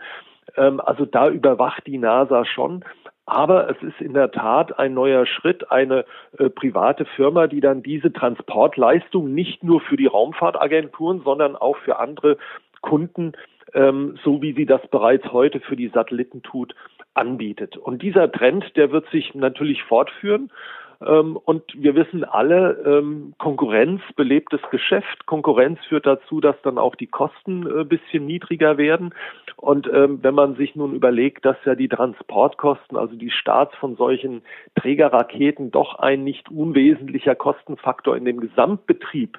Ähm, 0.57 0.81
also 0.81 1.05
da 1.05 1.29
überwacht 1.29 1.87
die 1.87 1.99
NASA 1.99 2.45
schon. 2.47 2.85
Aber 3.26 3.68
es 3.68 3.83
ist 3.83 4.00
in 4.00 4.14
der 4.14 4.30
Tat 4.30 4.78
ein 4.78 4.95
neuer 4.95 5.26
Schritt, 5.26 5.71
eine 5.71 6.04
äh, 6.38 6.49
private 6.49 7.04
Firma, 7.04 7.49
die 7.49 7.61
dann 7.61 7.83
diese 7.83 8.12
Transportleistung 8.12 9.35
nicht 9.35 9.64
nur 9.64 9.80
für 9.80 9.97
die 9.97 10.06
Raumfahrtagenturen, 10.06 11.23
sondern 11.25 11.56
auch 11.56 11.76
für 11.78 11.99
andere 11.99 12.38
Kunden, 12.83 13.33
ähm, 13.75 14.16
so 14.23 14.42
wie 14.42 14.52
sie 14.52 14.64
das 14.64 14.80
bereits 14.88 15.33
heute 15.33 15.59
für 15.59 15.75
die 15.75 15.88
Satelliten 15.88 16.42
tut, 16.42 16.75
anbietet. 17.14 17.76
Und 17.76 18.02
dieser 18.02 18.30
Trend, 18.30 18.76
der 18.76 18.92
wird 18.92 19.09
sich 19.11 19.35
natürlich 19.35 19.83
fortführen. 19.83 20.50
Ähm, 21.05 21.37
und 21.37 21.62
wir 21.75 21.95
wissen 21.95 22.25
alle, 22.25 22.83
ähm, 22.87 23.35
Konkurrenz 23.38 24.00
belebt 24.17 24.53
das 24.53 24.62
Geschäft. 24.71 25.26
Konkurrenz 25.26 25.79
führt 25.88 26.07
dazu, 26.07 26.41
dass 26.41 26.57
dann 26.62 26.79
auch 26.79 26.95
die 26.95 27.07
Kosten 27.07 27.67
ein 27.67 27.81
äh, 27.81 27.85
bisschen 27.85 28.26
niedriger 28.26 28.79
werden. 28.79 29.15
Und 29.57 29.88
ähm, 29.93 30.19
wenn 30.23 30.35
man 30.35 30.57
sich 30.57 30.76
nun 30.76 30.95
überlegt, 30.95 31.45
dass 31.45 31.57
ja 31.65 31.75
die 31.75 31.88
Transportkosten, 31.88 32.97
also 32.97 33.15
die 33.15 33.31
Starts 33.31 33.75
von 33.76 33.97
solchen 33.97 34.43
Trägerraketen 34.75 35.71
doch 35.71 35.99
ein 35.99 36.25
nicht 36.25 36.50
unwesentlicher 36.50 37.35
Kostenfaktor 37.35 38.17
in 38.17 38.25
dem 38.25 38.41
Gesamtbetrieb 38.41 39.38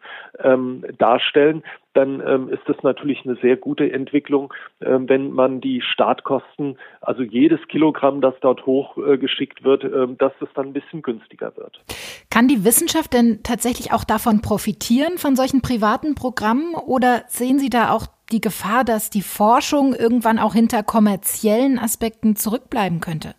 darstellen, 0.98 1.64
dann 1.98 2.22
ähm, 2.25 2.50
ist 2.50 2.62
das 2.68 2.77
natürlich 2.84 3.25
eine 3.25 3.36
sehr 3.38 3.58
gute 3.58 3.92
Entwicklung, 3.92 4.54
ähm, 4.82 5.10
wenn 5.10 5.32
man 5.32 5.62
die 5.62 5.82
Startkosten, 5.82 6.77
also 7.01 7.24
jedes 7.24 7.60
Kilogramm, 7.68 8.22
das 8.22 8.36
dort 8.42 8.66
hochgeschickt 8.66 9.62
äh, 9.62 9.63
wird, 9.63 9.84
ähm, 9.84 10.18
dass 10.18 10.34
es 10.39 10.48
dann 10.54 10.68
ein 10.68 10.74
bisschen 10.74 11.01
günstiger 11.01 11.58
wird. 11.58 11.82
Kann 12.30 12.48
die 12.48 12.63
Wissenschaft 12.63 13.13
denn 13.13 13.39
tatsächlich 13.42 13.94
auch 13.94 14.04
davon 14.04 14.42
profitieren, 14.42 15.18
von 15.18 15.36
solchen 15.36 15.62
privaten 15.62 16.13
Programmen? 16.13 16.75
Oder 16.75 17.24
sehen 17.27 17.58
Sie 17.58 17.70
da 17.70 17.92
auch 17.92 18.06
die 18.32 18.42
Gefahr, 18.42 18.84
dass 18.84 19.10
die 19.10 19.22
Forschung 19.22 19.96
irgendwann 19.96 20.38
auch 20.38 20.54
hinter 20.54 20.84
kommerziellen 20.84 21.80
Aspekten 21.80 22.36
zurückbleiben 22.36 23.01
könnte? 23.01 23.34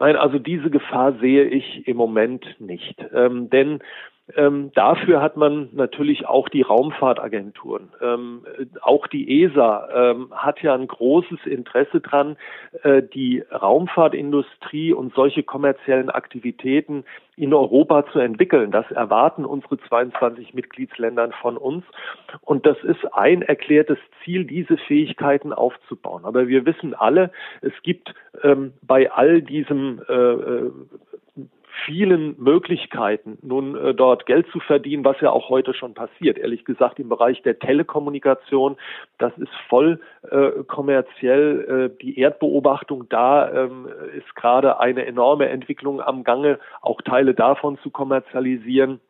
Nein, 0.00 0.16
also 0.16 0.38
diese 0.38 0.70
Gefahr 0.70 1.18
sehe 1.20 1.44
ich 1.44 1.86
im 1.86 1.96
Moment 1.96 2.46
nicht. 2.60 2.94
Ähm, 3.12 3.50
denn 3.50 3.80
Ähm, 4.36 4.72
dafür 4.74 5.22
hat 5.22 5.36
man 5.36 5.70
natürlich 5.72 6.26
auch 6.26 6.48
die 6.48 6.62
Raumfahrtagenturen. 6.62 7.90
Ähm, 8.02 8.44
auch 8.82 9.06
die 9.06 9.42
ESA 9.42 9.88
ähm, 9.92 10.32
hat 10.32 10.60
ja 10.62 10.74
ein 10.74 10.86
großes 10.86 11.46
Interesse 11.46 12.00
dran, 12.00 12.36
äh, 12.82 13.02
die 13.02 13.42
Raumfahrtindustrie 13.50 14.92
und 14.92 15.14
solche 15.14 15.42
kommerziellen 15.42 16.10
Aktivitäten 16.10 17.04
in 17.36 17.54
Europa 17.54 18.06
zu 18.12 18.18
entwickeln. 18.18 18.70
Das 18.70 18.90
erwarten 18.90 19.44
unsere 19.44 19.78
22 19.78 20.54
Mitgliedsländern 20.54 21.32
von 21.40 21.56
uns. 21.56 21.84
Und 22.42 22.66
das 22.66 22.76
ist 22.82 23.14
ein 23.14 23.42
erklärtes 23.42 23.98
Ziel, 24.24 24.44
diese 24.44 24.76
Fähigkeiten 24.76 25.52
aufzubauen. 25.52 26.24
Aber 26.24 26.48
wir 26.48 26.66
wissen 26.66 26.94
alle, 26.94 27.30
es 27.62 27.72
gibt 27.82 28.14
ähm, 28.42 28.72
bei 28.82 29.10
all 29.10 29.40
diesem 29.40 30.02
äh, 30.08 30.12
äh 30.12 30.70
vielen 31.88 32.36
Möglichkeiten, 32.38 33.38
nun 33.40 33.74
äh, 33.74 33.94
dort 33.94 34.26
Geld 34.26 34.46
zu 34.52 34.60
verdienen, 34.60 35.06
was 35.06 35.18
ja 35.22 35.30
auch 35.30 35.48
heute 35.48 35.72
schon 35.72 35.94
passiert. 35.94 36.36
Ehrlich 36.36 36.66
gesagt, 36.66 36.98
im 36.98 37.08
Bereich 37.08 37.40
der 37.42 37.58
Telekommunikation, 37.58 38.76
das 39.16 39.32
ist 39.38 39.52
voll 39.70 39.98
äh, 40.30 40.64
kommerziell. 40.64 41.90
Äh, 41.96 42.02
die 42.02 42.18
Erdbeobachtung, 42.18 43.08
da 43.08 43.50
ähm, 43.50 43.88
ist 44.14 44.36
gerade 44.36 44.78
eine 44.80 45.06
enorme 45.06 45.48
Entwicklung 45.48 46.02
am 46.02 46.24
Gange, 46.24 46.58
auch 46.82 47.00
Teile 47.00 47.32
davon 47.32 47.78
zu 47.78 47.90
kommerzialisieren 47.90 49.00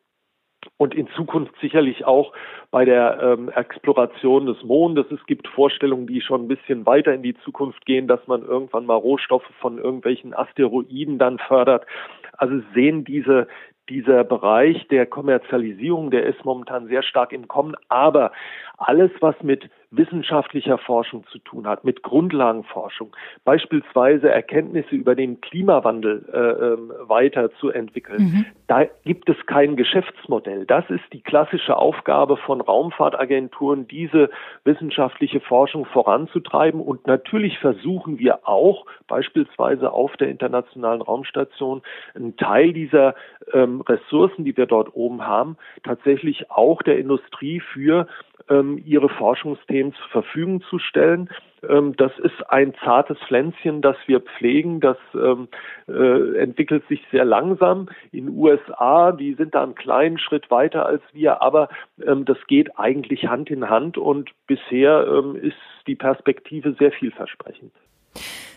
und 0.79 0.95
in 0.95 1.09
Zukunft 1.09 1.55
sicherlich 1.61 2.07
auch 2.07 2.33
bei 2.71 2.85
der 2.85 3.21
ähm, 3.21 3.51
Exploration 3.51 4.47
des 4.47 4.63
Mondes. 4.63 5.07
Es 5.11 5.25
gibt 5.27 5.47
Vorstellungen, 5.49 6.07
die 6.07 6.21
schon 6.21 6.45
ein 6.45 6.49
bisschen 6.49 6.87
weiter 6.87 7.13
in 7.13 7.23
die 7.23 7.35
Zukunft 7.45 7.85
gehen, 7.85 8.07
dass 8.07 8.27
man 8.27 8.43
irgendwann 8.43 8.87
mal 8.87 8.95
Rohstoffe 8.95 9.51
von 9.61 9.79
irgendwelchen 9.79 10.33
Asteroiden 10.35 11.19
dann 11.19 11.39
fördert. 11.39 11.85
Also 12.33 12.63
sehen 12.75 13.05
diese 13.05 13.49
dieser 13.89 14.23
Bereich 14.23 14.87
der 14.89 15.07
Kommerzialisierung, 15.07 16.11
der 16.11 16.27
ist 16.27 16.45
momentan 16.45 16.89
sehr 16.89 17.03
stark 17.03 17.33
im 17.33 17.49
Kommen, 17.49 17.75
aber 17.89 18.33
alles, 18.77 19.11
was 19.21 19.35
mit 19.43 19.71
wissenschaftlicher 19.90 20.78
Forschung 20.78 21.25
zu 21.28 21.38
tun 21.38 21.66
hat, 21.66 21.85
mit 21.85 22.02
Grundlagenforschung, 22.02 23.14
beispielsweise 23.45 24.30
Erkenntnisse 24.30 24.95
über 24.95 25.14
den 25.14 25.40
Klimawandel 25.40 26.28
äh, 26.33 26.38
äh, 26.38 27.09
weiterzuentwickeln. 27.09 28.23
Mhm. 28.23 28.47
Da 28.66 28.85
gibt 29.04 29.30
es 29.30 29.37
kein 29.47 29.76
Geschäftsmodell. 29.76 30.66
Das 30.66 30.85
ist 30.90 31.04
die 31.12 31.23
klassische 31.23 31.76
Aufgabe 31.76 32.37
von 32.37 32.61
Raumfahrtagenturen, 32.61 33.88
diese 33.88 34.28
wissenschaftliche 34.64 35.40
Forschung 35.40 35.87
voranzutreiben. 35.87 36.80
Und 36.80 37.07
natürlich 37.07 37.59
versuchen 37.59 38.18
wir 38.18 38.47
auch, 38.47 38.85
beispielsweise 39.07 39.90
auf 39.90 40.14
der 40.18 40.28
Internationalen 40.28 41.00
Raumstation, 41.00 41.80
einen 42.14 42.37
Teil 42.37 42.75
dieser 42.75 43.14
ähm, 43.54 43.80
Ressourcen, 43.80 44.45
die 44.45 44.54
wir 44.57 44.66
dort 44.66 44.95
oben 44.95 45.26
haben, 45.26 45.57
tatsächlich 45.83 46.50
auch 46.50 46.83
der 46.83 46.99
Industrie 46.99 47.61
für 47.61 48.07
ähm, 48.49 48.80
ihre 48.85 49.09
Forschungsthemen 49.09 49.92
zur 49.95 50.09
Verfügung 50.09 50.62
zu 50.62 50.78
stellen. 50.78 51.28
Ähm, 51.68 51.95
das 51.97 52.12
ist 52.18 52.49
ein 52.49 52.75
zartes 52.85 53.18
Pflänzchen, 53.26 53.83
das 53.83 53.97
wir 54.07 54.21
pflegen. 54.21 54.80
Das 54.80 54.97
ähm, 55.14 55.49
äh, 55.88 56.38
entwickelt 56.38 56.87
sich 56.88 57.04
sehr 57.11 57.25
langsam. 57.25 57.88
In 58.12 58.28
USA, 58.28 59.12
die 59.12 59.35
sind 59.35 59.54
da 59.54 59.62
einen 59.62 59.75
kleinen 59.75 60.18
Schritt 60.18 60.50
weiter 60.50 60.87
als 60.87 61.02
wir, 61.12 61.42
aber 61.42 61.68
ähm, 62.04 62.25
das 62.25 62.38
geht 62.47 62.78
eigentlich 62.78 63.26
Hand 63.26 63.50
in 63.50 63.68
Hand 63.68 63.99
und 63.99 64.30
bisher 64.47 65.07
ähm, 65.07 65.37
ist 65.37 65.57
die 65.87 65.97
Perspektive 65.97 66.75
sehr 66.78 66.92
vielversprechend. 66.92 67.73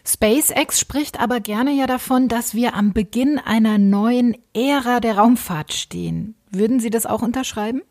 SpaceX 0.06 0.80
spricht 0.80 1.22
aber 1.22 1.40
gerne 1.40 1.72
ja 1.72 1.86
davon, 1.86 2.28
dass 2.28 2.56
wir 2.56 2.76
am 2.76 2.94
Beginn 2.94 3.40
einer 3.44 3.78
neuen 3.78 4.36
Ära 4.56 5.00
der 5.00 5.18
Raumfahrt 5.18 5.74
stehen. 5.74 6.36
Würden 6.50 6.80
Sie 6.80 6.90
das 6.90 7.06
auch 7.06 7.22
unterschreiben? 7.22 7.82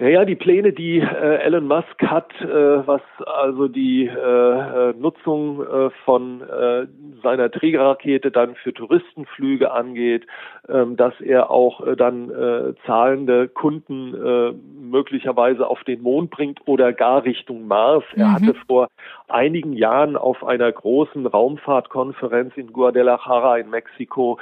Naja, 0.00 0.24
die 0.24 0.36
Pläne, 0.36 0.72
die 0.72 1.00
äh, 1.00 1.38
Elon 1.42 1.66
Musk 1.66 2.00
hat, 2.02 2.32
äh, 2.40 2.86
was 2.86 3.02
also 3.26 3.66
die 3.66 4.06
äh, 4.06 4.10
äh 4.10 4.94
Nutzung 4.96 5.60
äh, 5.60 5.90
von 6.04 6.40
äh, 6.40 6.86
seiner 7.22 7.50
Trägerrakete 7.50 8.30
dann 8.30 8.54
für 8.54 8.72
Touristenflüge 8.72 9.72
angeht, 9.72 10.24
ähm, 10.68 10.96
dass 10.96 11.20
er 11.20 11.50
auch 11.50 11.84
äh, 11.84 11.96
dann 11.96 12.30
äh, 12.30 12.74
zahlende 12.86 13.48
Kunden 13.48 14.14
äh, 14.14 14.52
möglicherweise 14.80 15.66
auf 15.66 15.82
den 15.82 16.02
Mond 16.02 16.30
bringt 16.30 16.60
oder 16.66 16.92
gar 16.92 17.24
Richtung 17.24 17.66
Mars. 17.66 18.04
Mhm. 18.14 18.22
Er 18.22 18.32
hatte 18.34 18.54
vor 18.68 18.88
einigen 19.26 19.72
Jahren 19.72 20.16
auf 20.16 20.44
einer 20.44 20.70
großen 20.70 21.26
Raumfahrtkonferenz 21.26 22.56
in 22.56 22.72
Guadalajara 22.72 23.58
in 23.58 23.70
Mexiko 23.70 24.38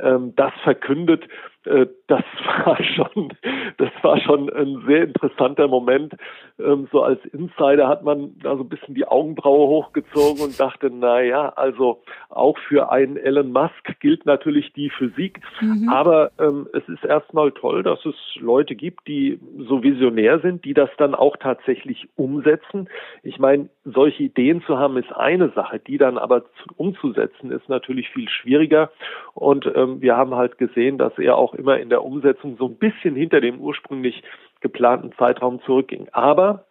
ähm, 0.00 0.32
das 0.34 0.52
verkündet. 0.62 1.28
Äh, 1.64 1.86
das 2.06 2.22
war 2.64 2.82
schon, 2.82 3.32
das 3.78 3.90
war 4.02 4.20
schon 4.20 4.50
ein 4.50 4.84
sehr 4.86 5.04
interessanter 5.04 5.68
Moment. 5.68 6.14
Ähm, 6.58 6.88
so 6.92 7.02
als 7.02 7.24
Insider 7.26 7.88
hat 7.88 8.04
man 8.04 8.38
da 8.42 8.56
so 8.56 8.62
ein 8.62 8.68
bisschen 8.68 8.94
die 8.94 9.06
Augenbraue 9.06 9.66
hochgezogen 9.68 10.42
und 10.42 10.58
dachte, 10.58 10.90
na 10.92 11.20
ja, 11.22 11.48
also 11.50 12.02
auch 12.28 12.58
für 12.58 12.90
einen 12.90 13.16
Elon 13.16 13.52
Musk 13.52 14.00
gilt 14.00 14.26
natürlich 14.26 14.72
die 14.72 14.90
Physik. 14.90 15.40
Mhm. 15.60 15.88
Aber 15.88 16.30
ähm, 16.38 16.68
es 16.72 16.86
ist 16.88 17.04
erstmal 17.04 17.52
toll, 17.52 17.82
dass 17.82 18.04
es 18.04 18.14
Leute 18.36 18.74
gibt, 18.74 19.06
die 19.06 19.38
so 19.68 19.82
visionär 19.82 20.40
sind, 20.40 20.64
die 20.64 20.74
das 20.74 20.90
dann 20.98 21.14
auch 21.14 21.36
tatsächlich 21.36 22.08
umsetzen. 22.16 22.88
Ich 23.22 23.38
meine, 23.38 23.68
solche 23.84 24.24
Ideen 24.24 24.62
zu 24.62 24.78
haben 24.78 24.96
ist 24.96 25.12
eine 25.12 25.50
Sache, 25.50 25.78
die 25.78 25.98
dann 25.98 26.18
aber 26.18 26.44
umzusetzen 26.76 27.50
ist 27.50 27.68
natürlich 27.68 28.10
viel 28.10 28.28
schwieriger. 28.28 28.90
Und 29.34 29.66
ähm, 29.74 30.00
wir 30.00 30.16
haben 30.16 30.34
halt 30.34 30.58
gesehen, 30.58 30.98
dass 30.98 31.16
er 31.18 31.36
auch 31.36 31.53
immer 31.54 31.78
in 31.78 31.88
der 31.88 32.04
Umsetzung 32.04 32.56
so 32.56 32.66
ein 32.66 32.76
bisschen 32.76 33.14
hinter 33.14 33.40
dem 33.40 33.60
ursprünglich 33.60 34.22
geplanten 34.60 35.12
Zeitraum 35.18 35.60
zurückging. 35.62 36.08
Aber 36.12 36.64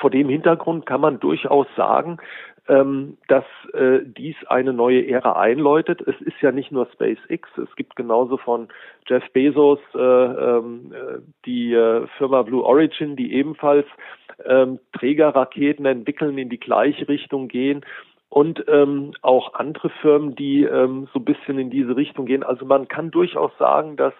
vor 0.00 0.10
dem 0.10 0.28
Hintergrund 0.28 0.86
kann 0.86 1.00
man 1.00 1.20
durchaus 1.20 1.66
sagen, 1.76 2.18
ähm, 2.68 3.16
dass 3.28 3.44
äh, 3.72 4.00
dies 4.04 4.36
eine 4.46 4.72
neue 4.72 5.08
Ära 5.08 5.40
einläutet. 5.40 6.02
Es 6.02 6.20
ist 6.20 6.40
ja 6.42 6.52
nicht 6.52 6.70
nur 6.70 6.86
SpaceX, 6.92 7.48
es 7.56 7.74
gibt 7.76 7.96
genauso 7.96 8.36
von 8.36 8.68
Jeff 9.06 9.24
Bezos 9.32 9.80
äh, 9.94 9.98
ähm, 9.98 10.92
äh, 10.92 11.18
die 11.46 11.72
äh, 11.72 12.06
Firma 12.18 12.42
Blue 12.42 12.62
Origin, 12.62 13.16
die 13.16 13.32
ebenfalls 13.32 13.86
ähm, 14.44 14.78
Trägerraketen 14.92 15.86
entwickeln, 15.86 16.36
in 16.36 16.50
die 16.50 16.60
gleiche 16.60 17.08
Richtung 17.08 17.48
gehen 17.48 17.84
und 18.28 18.64
ähm, 18.68 19.12
auch 19.22 19.54
andere 19.54 19.90
Firmen, 20.02 20.34
die 20.34 20.64
ähm, 20.64 21.08
so 21.12 21.18
ein 21.18 21.24
bisschen 21.24 21.58
in 21.58 21.70
diese 21.70 21.96
Richtung 21.96 22.26
gehen. 22.26 22.42
Also 22.42 22.64
man 22.66 22.88
kann 22.88 23.10
durchaus 23.10 23.52
sagen, 23.58 23.96
dass 23.96 24.12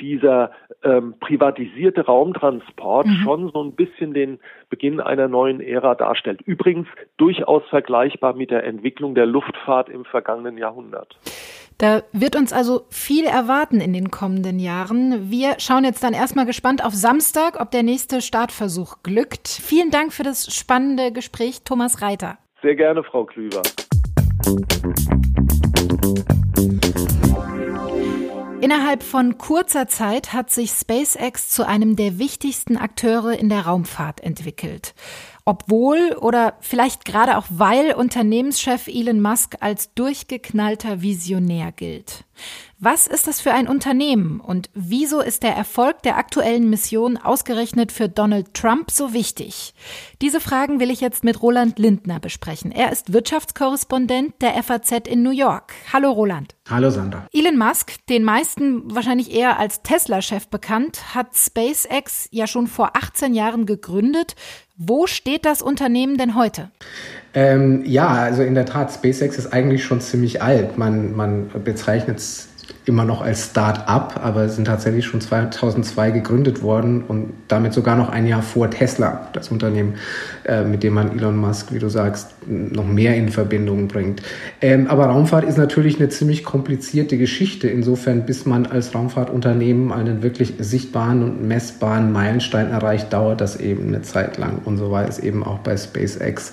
dieser 0.00 0.50
ähm, 0.82 1.14
privatisierte 1.20 2.04
Raumtransport 2.04 3.06
mhm. 3.06 3.16
schon 3.24 3.50
so 3.52 3.62
ein 3.62 3.72
bisschen 3.72 4.12
den 4.12 4.38
Beginn 4.68 5.00
einer 5.00 5.28
neuen 5.28 5.60
Ära 5.60 5.94
darstellt. 5.94 6.42
Übrigens 6.42 6.86
durchaus 7.16 7.62
vergleichbar 7.70 8.34
mit 8.34 8.50
der 8.50 8.64
Entwicklung 8.64 9.14
der 9.14 9.26
Luftfahrt 9.26 9.88
im 9.88 10.04
vergangenen 10.04 10.58
Jahrhundert. 10.58 11.16
Da 11.78 12.02
wird 12.12 12.36
uns 12.36 12.52
also 12.52 12.82
viel 12.88 13.24
erwarten 13.24 13.80
in 13.80 13.92
den 13.92 14.10
kommenden 14.10 14.58
Jahren. 14.58 15.30
Wir 15.30 15.56
schauen 15.58 15.84
jetzt 15.84 16.02
dann 16.02 16.14
erstmal 16.14 16.46
gespannt 16.46 16.84
auf 16.84 16.94
Samstag, 16.94 17.60
ob 17.60 17.70
der 17.70 17.82
nächste 17.82 18.22
Startversuch 18.22 19.02
glückt. 19.02 19.48
Vielen 19.48 19.90
Dank 19.90 20.12
für 20.12 20.22
das 20.22 20.54
spannende 20.54 21.12
Gespräch, 21.12 21.62
Thomas 21.64 22.00
Reiter. 22.00 22.38
Sehr 22.66 22.74
gerne, 22.74 23.04
Frau 23.04 23.24
Klüber. 23.24 23.62
Innerhalb 28.60 29.04
von 29.04 29.38
kurzer 29.38 29.86
Zeit 29.86 30.32
hat 30.32 30.50
sich 30.50 30.72
SpaceX 30.72 31.50
zu 31.50 31.64
einem 31.64 31.94
der 31.94 32.18
wichtigsten 32.18 32.76
Akteure 32.76 33.38
in 33.38 33.50
der 33.50 33.66
Raumfahrt 33.66 34.20
entwickelt 34.20 34.94
obwohl 35.48 36.16
oder 36.20 36.54
vielleicht 36.60 37.04
gerade 37.04 37.38
auch 37.38 37.46
weil 37.48 37.94
Unternehmenschef 37.94 38.88
Elon 38.88 39.22
Musk 39.22 39.54
als 39.60 39.94
durchgeknallter 39.94 41.02
Visionär 41.02 41.70
gilt. 41.70 42.24
Was 42.78 43.06
ist 43.06 43.26
das 43.26 43.40
für 43.40 43.52
ein 43.52 43.68
Unternehmen 43.68 44.38
und 44.38 44.68
wieso 44.74 45.22
ist 45.22 45.42
der 45.42 45.56
Erfolg 45.56 46.02
der 46.02 46.18
aktuellen 46.18 46.68
Mission 46.68 47.16
ausgerechnet 47.16 47.90
für 47.90 48.10
Donald 48.10 48.52
Trump 48.52 48.90
so 48.90 49.14
wichtig? 49.14 49.72
Diese 50.20 50.40
Fragen 50.40 50.78
will 50.78 50.90
ich 50.90 51.00
jetzt 51.00 51.24
mit 51.24 51.40
Roland 51.40 51.78
Lindner 51.78 52.20
besprechen. 52.20 52.72
Er 52.72 52.92
ist 52.92 53.14
Wirtschaftskorrespondent 53.14 54.34
der 54.42 54.62
FAZ 54.62 55.08
in 55.08 55.22
New 55.22 55.30
York. 55.30 55.72
Hallo 55.90 56.10
Roland. 56.10 56.54
Hallo 56.68 56.90
Sandra. 56.90 57.26
Elon 57.32 57.56
Musk, 57.56 57.94
den 58.10 58.24
meisten 58.24 58.94
wahrscheinlich 58.94 59.34
eher 59.34 59.58
als 59.58 59.80
Tesla-Chef 59.80 60.48
bekannt, 60.48 61.14
hat 61.14 61.34
SpaceX 61.34 62.28
ja 62.30 62.46
schon 62.46 62.66
vor 62.66 62.90
18 62.94 63.32
Jahren 63.32 63.64
gegründet. 63.64 64.34
Wo 64.76 65.06
steht 65.06 65.46
das 65.46 65.62
Unternehmen 65.62 66.18
denn 66.18 66.34
heute? 66.34 66.70
Ähm, 67.32 67.82
ja, 67.86 68.08
also 68.08 68.42
in 68.42 68.54
der 68.54 68.66
Tat, 68.66 68.92
SpaceX 68.92 69.38
ist 69.38 69.50
eigentlich 69.50 69.82
schon 69.82 70.02
ziemlich 70.02 70.42
alt. 70.42 70.76
Man, 70.76 71.16
man 71.16 71.48
bezeichnet 71.64 72.20
immer 72.86 73.04
noch 73.04 73.20
als 73.20 73.46
Start-up, 73.46 74.20
aber 74.22 74.48
sind 74.48 74.66
tatsächlich 74.66 75.04
schon 75.04 75.20
2002 75.20 76.12
gegründet 76.12 76.62
worden 76.62 77.02
und 77.06 77.32
damit 77.48 77.72
sogar 77.72 77.96
noch 77.96 78.08
ein 78.08 78.28
Jahr 78.28 78.42
vor 78.42 78.70
Tesla, 78.70 79.28
das 79.32 79.50
Unternehmen, 79.50 79.94
äh, 80.44 80.62
mit 80.62 80.84
dem 80.84 80.94
man 80.94 81.18
Elon 81.18 81.36
Musk, 81.36 81.72
wie 81.72 81.80
du 81.80 81.88
sagst, 81.88 82.34
noch 82.46 82.86
mehr 82.86 83.16
in 83.16 83.28
Verbindung 83.30 83.88
bringt. 83.88 84.22
Ähm, 84.60 84.86
aber 84.86 85.06
Raumfahrt 85.06 85.44
ist 85.44 85.58
natürlich 85.58 85.98
eine 85.98 86.10
ziemlich 86.10 86.44
komplizierte 86.44 87.18
Geschichte, 87.18 87.66
insofern, 87.66 88.24
bis 88.24 88.46
man 88.46 88.66
als 88.66 88.94
Raumfahrtunternehmen 88.94 89.90
einen 89.90 90.22
wirklich 90.22 90.54
sichtbaren 90.60 91.24
und 91.24 91.46
messbaren 91.46 92.12
Meilenstein 92.12 92.70
erreicht, 92.70 93.12
dauert 93.12 93.40
das 93.40 93.56
eben 93.56 93.88
eine 93.88 94.02
Zeit 94.02 94.38
lang. 94.38 94.60
Und 94.64 94.76
so 94.76 94.92
war 94.92 95.08
es 95.08 95.18
eben 95.18 95.42
auch 95.42 95.58
bei 95.58 95.76
SpaceX. 95.76 96.52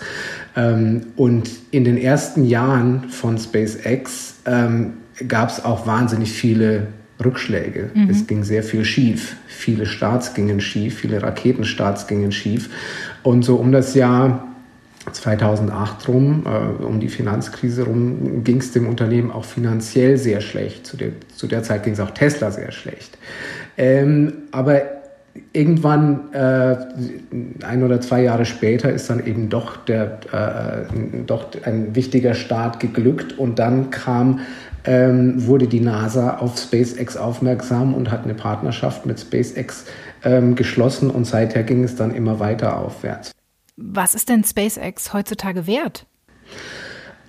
Ähm, 0.56 1.08
und 1.16 1.52
in 1.70 1.84
den 1.84 1.98
ersten 1.98 2.44
Jahren 2.44 3.10
von 3.10 3.38
SpaceX 3.38 4.38
ähm, 4.48 4.94
gab 5.28 5.50
es 5.50 5.64
auch 5.64 5.86
wahnsinnig 5.86 6.32
viele 6.32 6.88
Rückschläge. 7.24 7.90
Mhm. 7.94 8.10
Es 8.10 8.28
ging 8.28 8.44
sehr 8.44 8.64
viel 8.64 8.86
schief. 8.86 9.36
Viele 9.48 9.86
Starts 9.86 10.34
gingen 10.34 10.60
schief, 10.60 11.00
viele 11.00 11.22
Raketenstarts 11.22 12.08
gingen 12.08 12.32
schief. 12.32 12.70
Und 13.22 13.44
so 13.44 13.56
um 13.56 13.72
das 13.72 13.94
Jahr 13.94 14.48
2008 15.12 16.08
rum, 16.08 16.44
äh, 16.46 16.84
um 16.84 17.00
die 17.00 17.10
Finanzkrise 17.10 17.84
rum, 17.84 18.44
ging 18.44 18.58
es 18.58 18.72
dem 18.72 18.88
Unternehmen 18.88 19.32
auch 19.32 19.46
finanziell 19.46 20.18
sehr 20.18 20.42
schlecht. 20.42 20.88
Zu 20.88 20.98
der, 20.98 21.10
zu 21.36 21.48
der 21.48 21.64
Zeit 21.64 21.84
ging 21.84 21.94
es 21.94 22.00
auch 22.00 22.12
Tesla 22.12 22.52
sehr 22.52 22.72
schlecht. 22.72 23.18
Ähm, 23.78 24.34
aber 24.52 24.82
irgendwann, 25.52 26.32
äh, 26.34 26.76
ein 27.66 27.84
oder 27.84 28.00
zwei 28.02 28.24
Jahre 28.24 28.46
später, 28.46 28.92
ist 28.92 29.10
dann 29.10 29.26
eben 29.26 29.50
doch, 29.50 29.78
der, 29.78 30.20
äh, 30.32 30.96
doch 31.26 31.48
ein 31.64 31.96
wichtiger 31.96 32.34
Start 32.34 32.80
geglückt 32.80 33.38
und 33.38 33.60
dann 33.60 33.90
kam 33.90 34.40
ähm, 34.86 35.46
wurde 35.48 35.68
die 35.68 35.80
NASA 35.80 36.38
auf 36.38 36.58
SpaceX 36.58 37.18
aufmerksam 37.18 37.94
und 37.94 38.12
hat 38.12 38.24
eine 38.24 38.34
Partnerschaft 38.34 39.06
mit 39.06 39.20
SpaceX 39.20 39.86
ähm, 40.24 40.56
geschlossen 40.56 41.10
und 41.10 41.26
seither 41.26 41.64
ging 41.64 41.84
es 41.84 41.96
dann 41.96 42.14
immer 42.14 42.40
weiter 42.40 42.78
aufwärts. 42.78 43.32
Was 43.78 44.16
ist 44.16 44.30
denn 44.30 44.44
SpaceX 44.44 45.14
heutzutage 45.14 45.68
wert? 45.68 46.06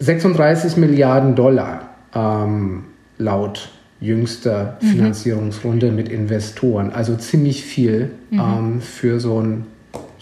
36 0.01 0.77
Milliarden 0.77 1.35
Dollar 1.35 1.91
ähm, 2.15 2.85
laut 3.19 3.71
jüngster 4.01 4.77
mhm. 4.81 4.87
Finanzierungsrunde 4.87 5.91
mit 5.91 6.09
Investoren. 6.09 6.91
Also 6.93 7.17
ziemlich 7.17 7.65
viel 7.65 8.11
mhm. 8.31 8.41
ähm, 8.41 8.81
für 8.81 9.21
so 9.21 9.41
ein 9.41 9.67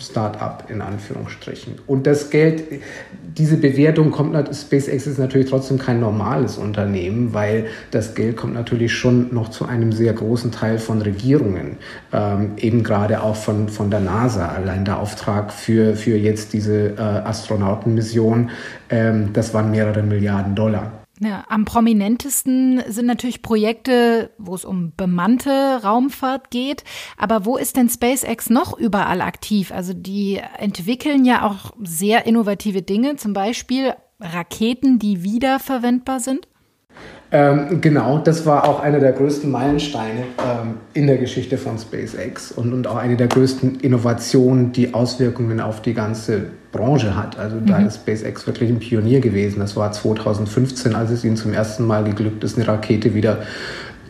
Start-up 0.03 0.67
in 0.69 0.81
Anführungsstrichen. 0.81 1.75
Und 1.87 2.07
das 2.07 2.31
Geld, 2.31 2.65
diese 3.37 3.57
Bewertung 3.57 4.11
kommt, 4.11 4.35
SpaceX 4.55 5.07
ist 5.07 5.19
natürlich 5.19 5.49
trotzdem 5.49 5.79
kein 5.79 6.01
normales 6.01 6.59
Unternehmen, 6.59 7.33
weil 7.33 7.67
das 7.91 8.15
Geld 8.15 8.37
kommt 8.37 8.55
natürlich 8.55 8.93
schon 8.93 9.33
noch 9.33 9.49
zu 9.51 9.65
einem 9.65 9.93
sehr 9.93 10.13
großen 10.13 10.53
Teil 10.53 10.79
von 10.79 11.01
Regierungen, 11.01 11.79
ähm, 12.13 12.53
eben 12.57 12.83
gerade 12.83 13.23
auch 13.23 13.37
von, 13.37 13.69
von 13.69 13.91
der 13.91 14.01
NASA. 14.01 14.49
Allein 14.49 14.85
der 14.85 14.99
Auftrag 14.99 15.53
für, 15.53 15.97
für 15.97 16.17
jetzt 16.17 16.53
diese 16.53 16.91
äh, 16.91 17.01
Astronautenmission, 17.01 18.51
ähm, 18.91 19.33
das 19.33 19.55
waren 19.55 19.71
mehrere 19.71 20.03
Milliarden 20.03 20.55
Dollar. 20.55 21.02
Ja, 21.25 21.45
am 21.49 21.65
prominentesten 21.65 22.83
sind 22.89 23.07
natürlich 23.07 23.43
Projekte, 23.43 24.31
wo 24.39 24.57
es 24.57 24.65
um 24.65 24.93
bemannte 24.97 25.81
Raumfahrt 25.85 26.51
geht. 26.51 26.83
Aber 27.17 27.45
wo 27.45 27.57
ist 27.57 27.77
denn 27.77 27.89
SpaceX 27.89 28.51
noch 28.51 28.77
überall 28.77 29.21
aktiv? 29.21 29.71
Also 29.71 29.93
die 29.95 30.41
entwickeln 30.59 31.25
ja 31.25 31.47
auch 31.47 31.75
sehr 31.81 32.27
innovative 32.27 32.83
Dinge, 32.83 33.15
zum 33.17 33.35
Beispiel 33.35 33.95
Raketen, 34.19 34.99
die 34.99 35.23
wiederverwendbar 35.23 36.19
sind. 36.19 36.49
Ähm, 37.35 37.81
genau, 37.81 38.19
das 38.19 38.45
war 38.45 38.69
auch 38.69 38.81
einer 38.81 39.01
der 39.01 39.13
größten 39.13 39.51
Meilensteine 39.51 40.25
ähm, 40.39 40.75
in 40.93 41.07
der 41.07 41.17
Geschichte 41.17 41.57
von 41.57 41.79
SpaceX 41.79 42.53
und, 42.53 42.75
und 42.75 42.87
auch 42.87 42.97
eine 42.97 43.17
der 43.17 43.29
größten 43.29 43.81
Innovationen, 43.81 44.73
die 44.73 44.93
Auswirkungen 44.93 45.59
auf 45.59 45.81
die 45.81 45.95
ganze 45.95 46.43
Branche 46.73 47.17
hat. 47.17 47.39
Also 47.39 47.57
mhm. 47.57 47.67
da 47.67 47.79
ist 47.79 47.97
SpaceX 47.97 48.47
wirklich 48.47 48.69
ein 48.69 48.81
Pionier 48.81 49.21
gewesen. 49.21 49.61
Das 49.61 49.77
war 49.77 49.91
2015, 49.93 50.95
als 50.95 51.11
es 51.11 51.25
ihnen 51.25 51.37
zum 51.37 51.55
ersten 51.55 51.87
Mal 51.87 52.05
geglückt 52.05 52.45
ist, 52.45 52.59
eine 52.59 52.69
Rakete 52.69 53.15
wieder 53.15 53.39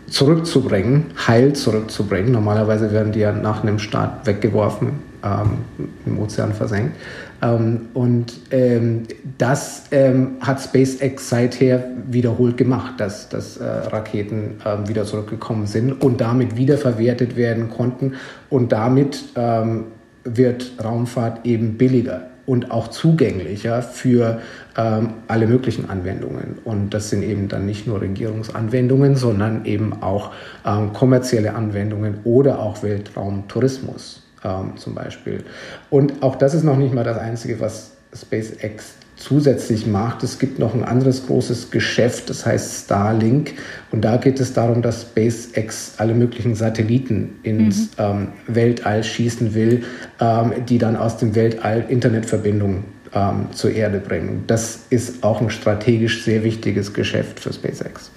zurückzubringen, 0.09 1.07
heil 1.29 1.53
zurückzubringen. 1.53 2.33
Normalerweise 2.33 2.91
werden 2.91 3.13
die 3.13 3.21
ja 3.21 3.31
nach 3.31 3.63
einem 3.63 3.79
Start 3.79 4.27
weggeworfen, 4.27 4.95
ähm, 5.25 5.59
im 6.07 6.19
Ozean 6.19 6.53
versenkt. 6.55 6.97
Ähm, 7.43 7.89
und 7.93 8.33
ähm, 8.51 9.03
das 9.37 9.85
ähm, 9.91 10.37
hat 10.41 10.61
SpaceX 10.61 11.29
seither 11.29 11.85
wiederholt 12.09 12.57
gemacht, 12.57 12.95
dass, 12.99 13.29
dass 13.29 13.57
äh, 13.57 13.65
Raketen 13.65 14.55
ähm, 14.65 14.89
wieder 14.89 15.05
zurückgekommen 15.05 15.67
sind 15.67 16.01
und 16.01 16.21
damit 16.21 16.57
wiederverwertet 16.57 17.37
werden 17.37 17.69
konnten. 17.69 18.15
Und 18.49 18.73
damit 18.73 19.25
ähm, 19.35 19.87
wird 20.25 20.73
Raumfahrt 20.83 21.45
eben 21.45 21.77
billiger 21.77 22.29
und 22.47 22.71
auch 22.71 22.89
zugänglicher 22.89 23.83
für 23.83 24.41
ähm, 24.77 25.11
alle 25.29 25.47
möglichen 25.47 25.89
Anwendungen. 25.91 26.59
Und 26.65 26.91
das 26.95 27.11
sind 27.11 27.23
eben 27.23 27.49
dann 27.49 27.67
nicht 27.67 27.87
nur 27.87 28.01
Regierungsanwendungen, 28.01 29.17
sondern 29.17 29.65
eben 29.65 30.03
auch 30.03 30.33
ähm, 30.65 30.93
kommerzielle 30.93 31.55
Anwendungen 31.55 32.19
oder 32.25 32.61
auch 32.61 32.83
Weltraumtourismus 32.83 34.23
ähm, 34.45 34.77
zum 34.77 34.95
Beispiel. 34.95 35.45
Und 35.91 36.23
auch 36.23 36.37
das 36.37 36.55
ist 36.55 36.65
noch 36.65 36.77
nicht 36.77 36.95
mal 36.95 37.05
das 37.05 37.19
Einzige, 37.19 37.61
was 37.61 37.93
SpaceX 38.15 38.95
zusätzlich 39.17 39.87
macht. 39.87 40.23
Es 40.23 40.39
gibt 40.39 40.59
noch 40.59 40.75
ein 40.75 40.85
anderes 40.85 41.27
großes 41.27 41.71
Geschäft, 41.71 42.29
das 42.29 42.45
heißt 42.45 42.85
Starlink. 42.85 43.53
Und 43.93 44.03
da 44.03 44.17
geht 44.17 44.41
es 44.41 44.53
darum, 44.53 44.83
dass 44.83 45.03
SpaceX 45.03 45.95
alle 45.99 46.15
möglichen 46.15 46.55
Satelliten 46.55 47.39
ins 47.43 47.83
mhm. 47.83 47.89
ähm, 47.99 48.29
Weltall 48.49 49.05
schießen 49.05 49.55
will, 49.55 49.85
ähm, 50.21 50.53
die 50.69 50.79
dann 50.79 50.97
aus 50.97 51.19
dem 51.19 51.35
Weltall 51.35 51.85
Internetverbindungen 51.89 52.85
ähm, 53.15 53.47
zur 53.53 53.71
Erde 53.71 53.99
bringen. 54.01 54.45
Das 54.47 54.81
ist 54.91 55.23
auch 55.23 55.41
ein 55.41 55.51
strategisch 55.51 56.25
sehr 56.25 56.43
wichtiges 56.43 56.93
Geschäft 56.93 57.41
für 57.41 57.53
SpaceX. 57.53 58.11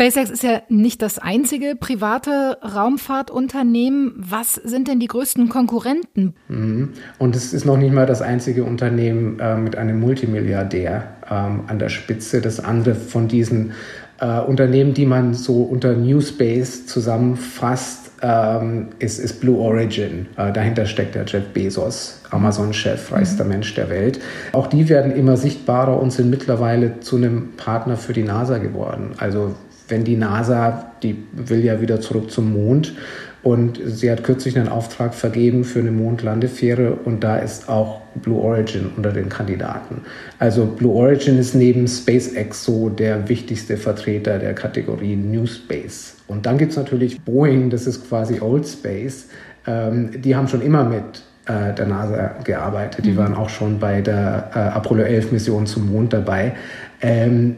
SpaceX 0.00 0.30
ist 0.30 0.42
ja 0.42 0.62
nicht 0.70 1.02
das 1.02 1.18
einzige 1.18 1.76
private 1.78 2.56
Raumfahrtunternehmen. 2.62 4.14
Was 4.16 4.54
sind 4.54 4.88
denn 4.88 4.98
die 4.98 5.08
größten 5.08 5.50
Konkurrenten? 5.50 6.34
Mhm. 6.48 6.94
Und 7.18 7.36
es 7.36 7.52
ist 7.52 7.66
noch 7.66 7.76
nicht 7.76 7.92
mal 7.92 8.06
das 8.06 8.22
einzige 8.22 8.64
Unternehmen 8.64 9.38
äh, 9.40 9.58
mit 9.58 9.76
einem 9.76 10.00
Multimilliardär 10.00 11.04
ähm, 11.30 11.64
an 11.66 11.78
der 11.78 11.90
Spitze. 11.90 12.40
Das 12.40 12.60
andere 12.60 12.94
von 12.94 13.28
diesen 13.28 13.72
äh, 14.20 14.40
Unternehmen, 14.40 14.94
die 14.94 15.04
man 15.04 15.34
so 15.34 15.64
unter 15.64 15.92
New 15.92 16.22
Space 16.22 16.86
zusammenfasst, 16.86 18.12
ähm, 18.22 18.88
ist, 19.00 19.18
ist 19.18 19.40
Blue 19.40 19.58
Origin. 19.58 20.28
Äh, 20.38 20.50
dahinter 20.50 20.86
steckt 20.86 21.14
der 21.14 21.26
Jeff 21.26 21.44
Bezos, 21.52 22.22
Amazon-Chef, 22.30 23.12
reichster 23.12 23.44
mhm. 23.44 23.50
Mensch 23.50 23.74
der 23.74 23.90
Welt. 23.90 24.18
Auch 24.52 24.66
die 24.66 24.88
werden 24.88 25.12
immer 25.12 25.36
sichtbarer 25.36 26.00
und 26.00 26.10
sind 26.10 26.30
mittlerweile 26.30 27.00
zu 27.00 27.16
einem 27.16 27.52
Partner 27.58 27.98
für 27.98 28.14
die 28.14 28.22
NASA 28.22 28.56
geworden. 28.56 29.10
Also 29.18 29.54
wenn 29.90 30.04
die 30.04 30.16
NASA, 30.16 30.92
die 31.02 31.16
will 31.32 31.64
ja 31.64 31.80
wieder 31.80 32.00
zurück 32.00 32.30
zum 32.30 32.52
Mond 32.52 32.94
und 33.42 33.80
sie 33.84 34.10
hat 34.10 34.22
kürzlich 34.22 34.58
einen 34.58 34.68
Auftrag 34.68 35.14
vergeben 35.14 35.64
für 35.64 35.78
eine 35.78 35.90
Mondlandefähre 35.90 36.92
und 37.04 37.24
da 37.24 37.36
ist 37.38 37.68
auch 37.68 38.00
Blue 38.16 38.40
Origin 38.40 38.90
unter 38.96 39.12
den 39.12 39.28
Kandidaten. 39.28 40.02
Also 40.38 40.66
Blue 40.66 40.94
Origin 40.94 41.38
ist 41.38 41.54
neben 41.54 41.86
SpaceX 41.86 42.64
so 42.64 42.90
der 42.90 43.28
wichtigste 43.28 43.76
Vertreter 43.76 44.38
der 44.38 44.54
Kategorie 44.54 45.16
New 45.16 45.46
Space. 45.46 46.16
Und 46.26 46.44
dann 46.46 46.58
gibt 46.58 46.72
es 46.72 46.76
natürlich 46.76 47.20
Boeing, 47.22 47.70
das 47.70 47.86
ist 47.86 48.08
quasi 48.08 48.40
Old 48.40 48.66
Space. 48.66 49.28
Ähm, 49.66 50.10
die 50.20 50.36
haben 50.36 50.48
schon 50.48 50.60
immer 50.60 50.84
mit 50.84 51.22
äh, 51.46 51.72
der 51.74 51.86
NASA 51.86 52.34
gearbeitet. 52.44 53.06
Die 53.06 53.12
mhm. 53.12 53.16
waren 53.16 53.34
auch 53.34 53.48
schon 53.48 53.78
bei 53.78 54.02
der 54.02 54.50
äh, 54.54 54.58
Apollo 54.58 55.04
11 55.04 55.32
Mission 55.32 55.66
zum 55.66 55.90
Mond 55.90 56.12
dabei. 56.12 56.52
Ähm, 57.00 57.56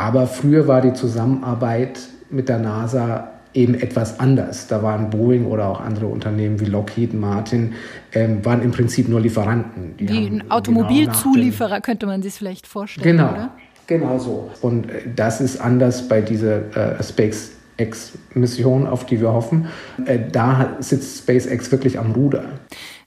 aber 0.00 0.26
früher 0.26 0.66
war 0.66 0.80
die 0.80 0.94
Zusammenarbeit 0.94 2.00
mit 2.30 2.48
der 2.48 2.58
NASA 2.58 3.32
eben 3.52 3.74
etwas 3.74 4.18
anders. 4.18 4.66
Da 4.66 4.82
waren 4.82 5.10
Boeing 5.10 5.44
oder 5.44 5.68
auch 5.68 5.80
andere 5.80 6.06
Unternehmen 6.06 6.58
wie 6.58 6.64
Lockheed 6.64 7.12
Martin, 7.12 7.74
ähm, 8.14 8.42
waren 8.42 8.62
im 8.62 8.70
Prinzip 8.70 9.10
nur 9.10 9.20
Lieferanten. 9.20 9.96
Die 9.98 10.08
wie 10.08 10.26
ein 10.26 10.50
Automobilzulieferer 10.50 11.68
genau 11.68 11.80
könnte 11.82 12.06
man 12.06 12.22
sich 12.22 12.32
vielleicht 12.32 12.66
vorstellen, 12.66 13.18
genau, 13.18 13.30
oder? 13.30 13.50
Genau 13.88 14.18
so. 14.18 14.50
Und 14.62 14.88
äh, 14.88 15.02
das 15.14 15.42
ist 15.42 15.60
anders 15.60 16.08
bei 16.08 16.22
dieser 16.22 16.98
äh, 16.98 17.02
SpaceX-Mission, 17.02 18.86
auf 18.86 19.04
die 19.04 19.20
wir 19.20 19.34
hoffen. 19.34 19.66
Äh, 20.06 20.18
da 20.32 20.76
sitzt 20.78 21.18
SpaceX 21.18 21.70
wirklich 21.72 21.98
am 21.98 22.12
Ruder. 22.12 22.44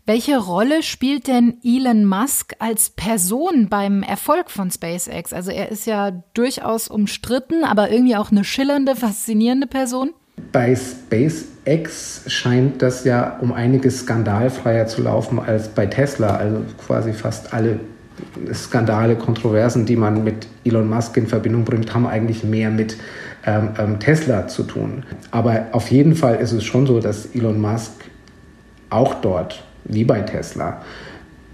Welche 0.06 0.38
Rolle 0.38 0.84
spielt 0.84 1.28
denn 1.28 1.60
Elon 1.64 2.04
Musk 2.04 2.56
als 2.60 2.90
Person 2.90 3.70
beim 3.70 4.04
Erfolg 4.04 4.52
von 4.52 4.70
SpaceX? 4.70 5.32
Also 5.32 5.52
er 5.52 5.72
ist 5.72 5.86
ja 5.86 6.12
durchaus 6.34 6.90
umstritten, 6.90 7.64
aber 7.64 7.90
irgendwie 7.90 8.18
auch 8.18 8.30
eine 8.30 8.44
schillernde, 8.44 8.98
faszinierende 8.98 9.66
Person. 9.66 10.10
Bei 10.52 10.76
SpaceX 10.76 12.24
scheint 12.28 12.82
das 12.82 13.06
ja 13.06 13.38
um 13.40 13.54
einiges 13.54 14.02
skandalfreier 14.02 14.88
zu 14.88 15.04
laufen 15.04 15.40
als 15.40 15.70
bei 15.70 15.86
Tesla. 15.86 16.36
Also 16.36 16.66
quasi 16.86 17.14
fast 17.14 17.54
alle 17.54 17.80
Skandale, 18.54 19.16
Kontroversen, 19.16 19.86
die 19.86 19.96
man 19.96 20.26
mit 20.26 20.48
Elon 20.66 20.90
Musk 20.90 21.16
in 21.16 21.28
Verbindung 21.28 21.64
bringt, 21.64 21.94
haben 21.94 22.08
eigentlich 22.08 22.44
mehr 22.44 22.70
mit 22.70 22.98
ähm, 23.46 23.70
ähm, 23.80 24.00
Tesla 24.02 24.48
zu 24.50 24.64
tun. 24.64 25.04
Aber 25.32 25.68
auf 25.72 25.90
jeden 25.92 26.16
Fall 26.16 26.36
ist 26.36 26.52
es 26.52 26.66
schon 26.66 26.86
so, 26.88 27.00
dass 27.00 27.28
Elon 27.28 27.62
Musk 27.62 27.92
auch 28.90 29.16
dort, 29.16 29.64
wie 29.86 30.04
bei 30.04 30.22
Tesla, 30.22 30.82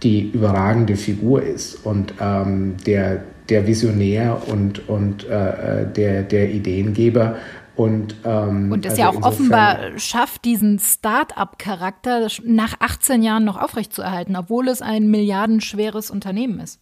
die 0.04 0.32
überragende 0.32 0.96
Figur 0.96 1.44
ist 1.44 1.86
und 1.86 2.14
ähm, 2.22 2.76
der, 2.86 3.24
der 3.50 3.68
Visionär 3.68 4.42
und, 4.48 4.88
und 4.88 5.28
äh, 5.28 5.82
äh 5.82 5.86
der, 5.94 6.24
der 6.24 6.52
Ideengeber. 6.52 7.36
Und, 7.76 8.16
ähm, 8.26 8.74
und 8.74 8.86
es 8.86 8.92
also 8.92 9.02
ja 9.02 9.10
auch 9.10 9.22
offenbar 9.22 9.98
schafft, 9.98 10.44
diesen 10.44 10.80
Start-up-Charakter 10.80 12.28
nach 12.44 12.76
18 12.80 13.24
Jahren 13.24 13.46
noch 13.46 13.58
aufrechtzuerhalten, 13.62 14.36
obwohl 14.36 14.68
es 14.68 14.82
ein 14.82 15.10
milliardenschweres 15.10 16.12
Unternehmen 16.12 16.60
ist. 16.60 16.82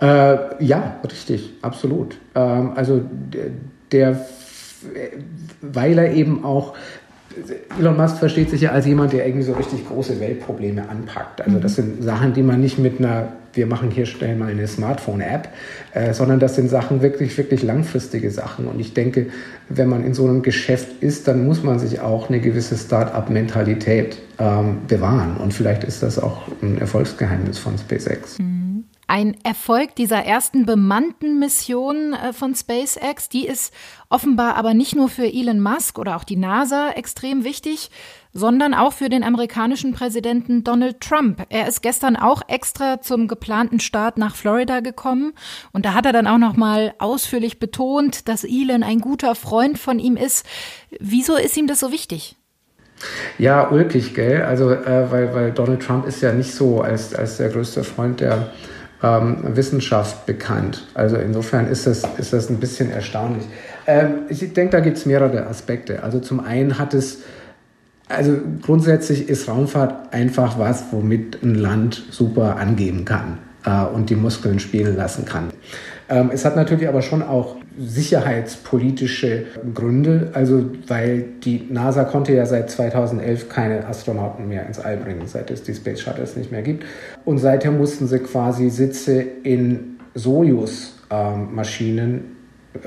Äh, 0.00 0.64
ja, 0.64 0.96
richtig, 1.04 1.52
absolut. 1.62 2.18
Ähm, 2.34 2.72
also 2.74 3.02
der, 3.08 3.50
der, 3.92 4.26
weil 5.62 5.98
er 5.98 6.12
eben 6.12 6.44
auch 6.44 6.74
Elon 7.78 7.96
Musk 7.96 8.18
versteht 8.18 8.50
sich 8.50 8.62
ja 8.62 8.70
als 8.70 8.86
jemand, 8.86 9.12
der 9.12 9.26
irgendwie 9.26 9.44
so 9.44 9.52
richtig 9.52 9.86
große 9.86 10.20
Weltprobleme 10.20 10.88
anpackt. 10.88 11.42
Also 11.42 11.58
das 11.58 11.76
sind 11.76 12.02
Sachen, 12.02 12.32
die 12.32 12.42
man 12.42 12.60
nicht 12.60 12.78
mit 12.78 12.98
einer, 12.98 13.32
wir 13.52 13.66
machen 13.66 13.90
hier 13.90 14.06
schnell 14.06 14.36
mal 14.36 14.50
eine 14.50 14.66
Smartphone-App, 14.66 15.48
äh, 15.92 16.12
sondern 16.12 16.40
das 16.40 16.54
sind 16.56 16.68
Sachen 16.68 17.02
wirklich, 17.02 17.36
wirklich 17.36 17.62
langfristige 17.62 18.30
Sachen. 18.30 18.66
Und 18.66 18.80
ich 18.80 18.94
denke, 18.94 19.26
wenn 19.68 19.88
man 19.88 20.04
in 20.04 20.14
so 20.14 20.24
einem 20.24 20.42
Geschäft 20.42 21.02
ist, 21.02 21.28
dann 21.28 21.46
muss 21.46 21.62
man 21.62 21.78
sich 21.78 22.00
auch 22.00 22.28
eine 22.28 22.40
gewisse 22.40 22.76
Start-up-Mentalität 22.76 24.18
ähm, 24.38 24.78
bewahren. 24.88 25.36
Und 25.36 25.52
vielleicht 25.52 25.84
ist 25.84 26.02
das 26.02 26.18
auch 26.18 26.42
ein 26.62 26.78
Erfolgsgeheimnis 26.78 27.58
von 27.58 27.76
SpaceX. 27.78 28.38
Mhm. 28.38 28.75
Ein 29.08 29.36
Erfolg 29.44 29.94
dieser 29.94 30.24
ersten 30.24 30.66
bemannten 30.66 31.38
Mission 31.38 32.12
äh, 32.12 32.32
von 32.32 32.56
SpaceX, 32.56 33.28
die 33.28 33.46
ist 33.46 33.72
offenbar 34.08 34.56
aber 34.56 34.74
nicht 34.74 34.96
nur 34.96 35.08
für 35.08 35.26
Elon 35.26 35.60
Musk 35.60 36.00
oder 36.00 36.16
auch 36.16 36.24
die 36.24 36.36
NASA 36.36 36.90
extrem 36.90 37.44
wichtig, 37.44 37.90
sondern 38.32 38.74
auch 38.74 38.92
für 38.92 39.08
den 39.08 39.22
amerikanischen 39.22 39.92
Präsidenten 39.92 40.64
Donald 40.64 41.00
Trump. 41.00 41.46
Er 41.50 41.68
ist 41.68 41.82
gestern 41.82 42.16
auch 42.16 42.42
extra 42.48 43.00
zum 43.00 43.28
geplanten 43.28 43.78
Start 43.78 44.18
nach 44.18 44.34
Florida 44.34 44.80
gekommen 44.80 45.34
und 45.72 45.86
da 45.86 45.94
hat 45.94 46.04
er 46.04 46.12
dann 46.12 46.26
auch 46.26 46.38
noch 46.38 46.56
mal 46.56 46.92
ausführlich 46.98 47.60
betont, 47.60 48.28
dass 48.28 48.42
Elon 48.42 48.82
ein 48.82 49.00
guter 49.00 49.36
Freund 49.36 49.78
von 49.78 50.00
ihm 50.00 50.16
ist. 50.16 50.44
Wieso 50.98 51.36
ist 51.36 51.56
ihm 51.56 51.68
das 51.68 51.78
so 51.78 51.92
wichtig? 51.92 52.36
Ja, 53.38 53.70
ulkig, 53.70 54.14
gell? 54.14 54.42
Also, 54.42 54.70
äh, 54.72 55.10
weil, 55.12 55.34
weil 55.34 55.52
Donald 55.52 55.82
Trump 55.82 56.06
ist 56.06 56.22
ja 56.22 56.32
nicht 56.32 56.52
so 56.52 56.80
als, 56.80 57.14
als 57.14 57.36
der 57.36 57.50
größte 57.50 57.84
Freund 57.84 58.20
der 58.20 58.50
ähm, 59.02 59.38
Wissenschaft 59.56 60.26
bekannt. 60.26 60.86
Also 60.94 61.16
insofern 61.16 61.66
ist 61.66 61.86
das, 61.86 62.02
ist 62.18 62.32
das 62.32 62.50
ein 62.50 62.58
bisschen 62.58 62.90
erstaunlich. 62.90 63.44
Ähm, 63.86 64.20
ich 64.28 64.52
denke, 64.52 64.72
da 64.72 64.80
gibt 64.80 64.96
es 64.96 65.06
mehrere 65.06 65.46
Aspekte. 65.46 66.02
Also 66.02 66.20
zum 66.20 66.40
einen 66.40 66.78
hat 66.78 66.94
es, 66.94 67.22
also 68.08 68.36
grundsätzlich 68.62 69.28
ist 69.28 69.48
Raumfahrt 69.48 70.12
einfach 70.12 70.58
was, 70.58 70.84
womit 70.92 71.42
ein 71.42 71.54
Land 71.54 72.02
super 72.10 72.56
angeben 72.56 73.04
kann 73.04 73.38
äh, 73.64 73.84
und 73.84 74.10
die 74.10 74.16
Muskeln 74.16 74.58
spielen 74.60 74.96
lassen 74.96 75.24
kann. 75.24 75.50
Ähm, 76.08 76.30
es 76.32 76.44
hat 76.44 76.56
natürlich 76.56 76.88
aber 76.88 77.02
schon 77.02 77.22
auch 77.22 77.56
sicherheitspolitische 77.78 79.44
Gründe, 79.74 80.30
also 80.32 80.64
weil 80.86 81.24
die 81.44 81.66
NASA 81.70 82.04
konnte 82.04 82.34
ja 82.34 82.46
seit 82.46 82.70
2011 82.70 83.48
keine 83.48 83.86
Astronauten 83.86 84.48
mehr 84.48 84.66
ins 84.66 84.78
All 84.78 84.96
bringen, 84.96 85.26
seit 85.26 85.50
es 85.50 85.62
die 85.62 85.74
Space 85.74 86.00
Shuttles 86.00 86.36
nicht 86.36 86.50
mehr 86.52 86.62
gibt. 86.62 86.84
Und 87.24 87.38
seither 87.38 87.70
mussten 87.70 88.06
sie 88.06 88.18
quasi 88.20 88.70
Sitze 88.70 89.24
in 89.42 89.98
Sojus-Maschinen 90.14 92.08
ähm, 92.14 92.36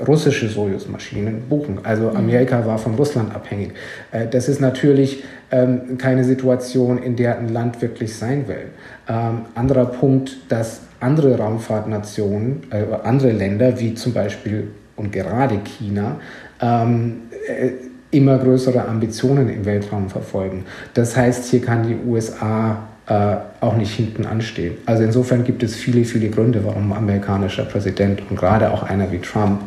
russische 0.06 0.48
Sojus-Maschinen 0.48 1.42
buchen. 1.48 1.78
Also 1.82 2.10
mhm. 2.10 2.16
Amerika 2.16 2.64
war 2.66 2.78
von 2.78 2.94
Russland 2.94 3.34
abhängig. 3.34 3.72
Äh, 4.12 4.26
das 4.28 4.48
ist 4.48 4.60
natürlich 4.60 5.24
ähm, 5.50 5.98
keine 5.98 6.24
Situation, 6.24 6.98
in 6.98 7.16
der 7.16 7.38
ein 7.38 7.48
Land 7.48 7.82
wirklich 7.82 8.14
sein 8.16 8.46
will. 8.48 8.66
Ähm, 9.08 9.42
anderer 9.54 9.86
Punkt, 9.86 10.36
dass 10.48 10.82
andere 11.00 11.38
Raumfahrtnationen, 11.38 12.64
äh, 12.70 12.84
andere 13.02 13.32
Länder 13.32 13.80
wie 13.80 13.94
zum 13.94 14.12
Beispiel 14.12 14.68
und 15.00 15.12
gerade 15.12 15.58
China 15.64 16.20
ähm, 16.60 17.22
äh, 17.46 17.70
immer 18.10 18.38
größere 18.38 18.86
Ambitionen 18.86 19.48
im 19.48 19.64
Weltraum 19.64 20.08
verfolgen. 20.10 20.64
Das 20.94 21.16
heißt, 21.16 21.46
hier 21.46 21.60
kann 21.60 21.86
die 21.86 21.96
USA 22.08 22.88
äh, 23.06 23.36
auch 23.60 23.76
nicht 23.76 23.94
hinten 23.94 24.26
anstehen. 24.26 24.78
Also 24.86 25.02
insofern 25.02 25.44
gibt 25.44 25.62
es 25.62 25.74
viele, 25.74 26.04
viele 26.04 26.30
Gründe, 26.30 26.64
warum 26.64 26.92
ein 26.92 26.98
amerikanischer 26.98 27.64
Präsident 27.64 28.22
und 28.30 28.36
gerade 28.36 28.70
auch 28.72 28.82
einer 28.82 29.10
wie 29.10 29.18
Trump 29.18 29.62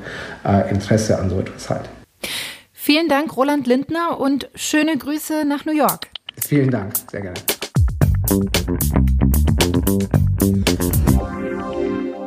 äh, 0.45 0.69
Interesse 0.69 1.19
an 1.19 1.29
so 1.29 1.39
etwas 1.39 1.69
hat. 1.69 1.89
Vielen 2.71 3.07
Dank, 3.07 3.35
Roland 3.37 3.65
Lindner, 3.67 4.19
und 4.19 4.49
schöne 4.55 4.97
Grüße 4.97 5.45
nach 5.47 5.65
New 5.65 5.75
York. 5.75 6.07
Vielen 6.37 6.69
Dank, 6.69 6.93
sehr 7.09 7.21
gerne. 7.21 7.39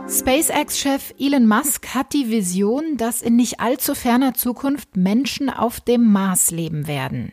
SpaceX-Chef 0.09 1.15
Elon 1.19 1.49
Musk 1.49 1.89
hat 1.93 2.13
die 2.13 2.31
Vision, 2.31 2.97
dass 2.97 3.23
in 3.23 3.35
nicht 3.35 3.59
allzu 3.59 3.97
ferner 3.97 4.35
Zukunft 4.35 4.97
Menschen 4.97 5.51
auf 5.51 5.81
dem 5.81 6.13
Mars 6.13 6.53
leben 6.53 6.87
werden. 6.87 7.33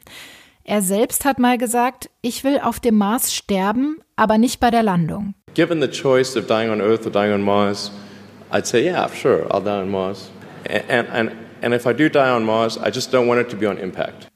Er 0.64 0.82
selbst 0.82 1.24
hat 1.24 1.38
mal 1.38 1.60
gesagt, 1.60 2.10
ich 2.24 2.44
will 2.44 2.60
auf 2.60 2.80
dem 2.80 2.98
Mars 2.98 3.32
sterben, 3.34 3.98
aber 4.16 4.40
nicht 4.40 4.60
bei 4.60 4.72
der 4.72 4.82
Landung. 4.82 5.36
Given 5.54 5.82
the 5.82 5.88
choice 5.88 6.36
of 6.36 6.48
dying 6.48 6.72
on 6.72 6.82
Earth 6.82 7.06
or 7.06 7.12
dying 7.12 7.34
on 7.34 7.44
Mars, 7.44 7.92
I'd 8.52 8.66
say, 8.66 8.84
yeah, 8.84 9.08
sure, 9.08 9.46
I'll 9.52 9.64
die 9.64 9.82
on 9.82 9.92
Mars. 9.92 10.32
And, 10.68 11.08
and, 11.10 11.32
and 11.62 11.74
if 11.76 11.86
I 11.86 11.94
do 11.94 12.10
die 12.10 12.32
on 12.32 12.44
Mars, 12.44 12.80
I 12.80 12.90
just 12.90 13.12
don't 13.12 13.28
want 13.28 13.40
it 13.40 13.50
to 13.52 13.56
be 13.56 13.68
on 13.68 13.78
impact. 13.78 14.30